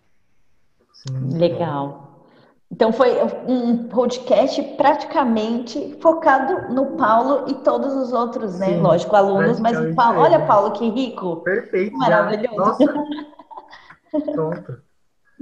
[0.92, 1.38] Sim.
[1.38, 2.08] Legal.
[2.70, 8.66] Então foi um podcast praticamente focado no Paulo e todos os outros, né?
[8.66, 11.36] Sim, Lógico, alunos, mas o Paulo, olha Paulo que rico.
[11.36, 11.96] Perfeito.
[11.96, 12.56] Maravilhoso.
[12.56, 12.84] Nossa.
[14.32, 14.82] Pronto.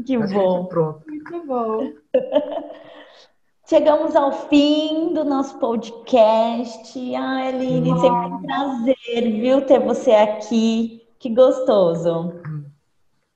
[0.04, 0.66] Que bom.
[0.66, 1.04] Pronto.
[1.08, 1.92] Muito bom.
[3.68, 7.16] Chegamos ao fim do nosso podcast.
[7.16, 11.05] Ah, Eline, sempre um prazer, viu, ter você aqui.
[11.18, 12.32] Que gostoso.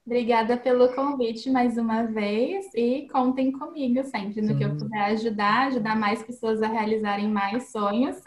[0.04, 4.58] Obrigada pelo convite mais uma vez e contem comigo sempre no Sim.
[4.58, 8.20] que eu puder ajudar, ajudar mais pessoas a realizarem mais sonhos.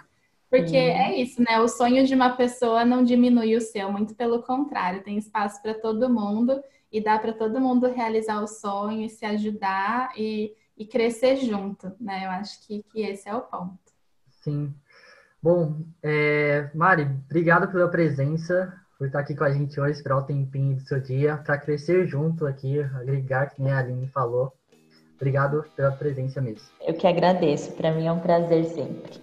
[0.49, 1.60] Porque é isso, né?
[1.60, 5.74] O sonho de uma pessoa não diminui o seu, muito pelo contrário, tem espaço para
[5.74, 10.86] todo mundo e dá para todo mundo realizar o sonho e se ajudar e, e
[10.86, 12.26] crescer junto, né?
[12.26, 13.80] Eu acho que, que esse é o ponto.
[14.30, 14.72] Sim.
[15.41, 20.22] Bom, é, Mari, obrigado pela presença, por estar aqui com a gente hoje, esperar o
[20.22, 24.54] tempinho do seu dia, para crescer junto aqui, agregar, que nem a Aline falou.
[25.18, 26.70] Obrigado pela presença mesmo.
[26.80, 29.22] Eu que agradeço, para mim é um prazer sempre.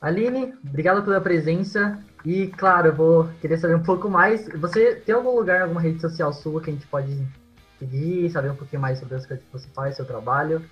[0.00, 2.02] Aline, obrigado pela presença.
[2.24, 4.48] E, claro, eu vou querer saber um pouco mais.
[4.60, 7.16] Você tem algum lugar, alguma rede social sua que a gente pode
[7.78, 10.64] seguir, saber um pouquinho mais sobre as coisas que você faz, seu trabalho?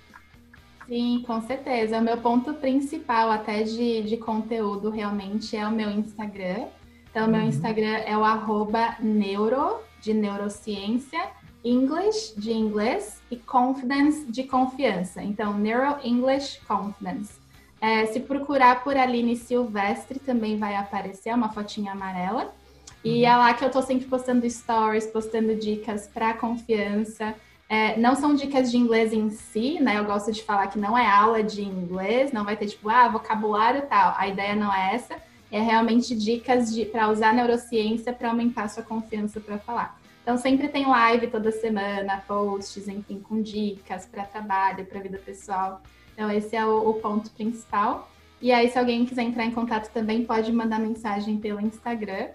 [0.87, 1.99] Sim, com certeza.
[1.99, 6.67] O meu ponto principal até de, de conteúdo realmente é o meu Instagram.
[7.15, 7.47] Então, meu uhum.
[7.47, 11.29] Instagram é o arroba neuro, de neurociência,
[11.63, 15.23] English, de inglês, e confidence, de confiança.
[15.23, 17.35] Então, Neuro English Confidence.
[17.79, 22.53] É, se procurar por Aline Silvestre, também vai aparecer uma fotinha amarela.
[23.01, 23.29] E uhum.
[23.29, 27.33] é lá que eu tô sempre postando stories, postando dicas para confiança.
[27.69, 29.97] É, não são dicas de inglês em si, né?
[29.99, 33.07] Eu gosto de falar que não é aula de inglês, não vai ter tipo, ah,
[33.07, 34.13] vocabulário e tal.
[34.17, 35.15] A ideia não é essa.
[35.55, 39.97] É realmente dicas para usar neurociência para aumentar sua confiança para falar.
[40.21, 45.81] Então sempre tem live toda semana, posts, enfim, com dicas para trabalho, para vida pessoal.
[46.13, 48.11] Então, esse é o, o, ponto principal.
[48.41, 52.31] E aí, se alguém quiser entrar em contato também, pode mandar mensagem pelo Instagram.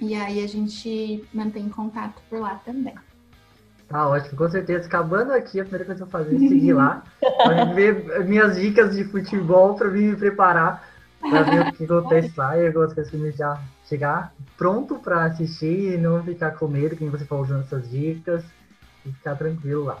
[0.00, 2.94] E aí, a gente mantém contato por lá também.
[3.88, 4.86] Tá ótimo, com certeza.
[4.86, 7.04] Acabando aqui, a primeira coisa que eu vou fazer é seguir lá,
[7.74, 10.87] ver minhas dicas de futebol, para me preparar,
[11.20, 15.94] para ver o que acontece lá e algumas coisas que já chegar pronto para assistir
[15.94, 18.44] e não ficar com medo quem você for usando essas dicas
[19.04, 19.98] e ficar tranquilo lá.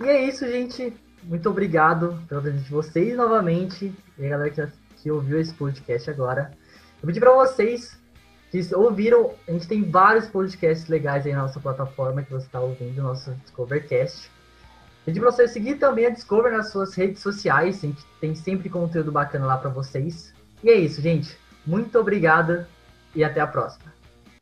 [0.00, 0.94] E é isso, gente.
[1.22, 3.92] Muito obrigado pela presença de vocês novamente.
[4.18, 6.52] E a galera que, que ouviu esse podcast agora.
[7.02, 7.98] Eu pedi para vocês
[8.50, 12.60] que ouviram, a gente tem vários podcasts legais aí na nossa plataforma que você está
[12.60, 14.30] ouvindo, nosso Discovercast.
[15.04, 18.68] Pedi para você seguir também a Discover nas suas redes sociais, a gente tem sempre
[18.68, 20.32] conteúdo bacana lá para vocês.
[20.62, 21.36] E é isso, gente.
[21.66, 22.68] Muito obrigada
[23.14, 23.92] e até a próxima.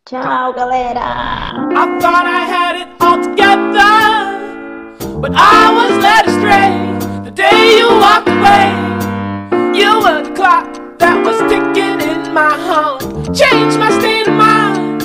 [0.05, 0.53] Tchau, Tchau.
[0.55, 1.01] galera!
[1.01, 4.39] I thought I had it all together.
[5.21, 6.71] But I was led astray
[7.25, 8.73] the day you walked away.
[9.79, 13.03] You were the clock that was ticking in my heart.
[13.35, 14.99] Changed my state of mind.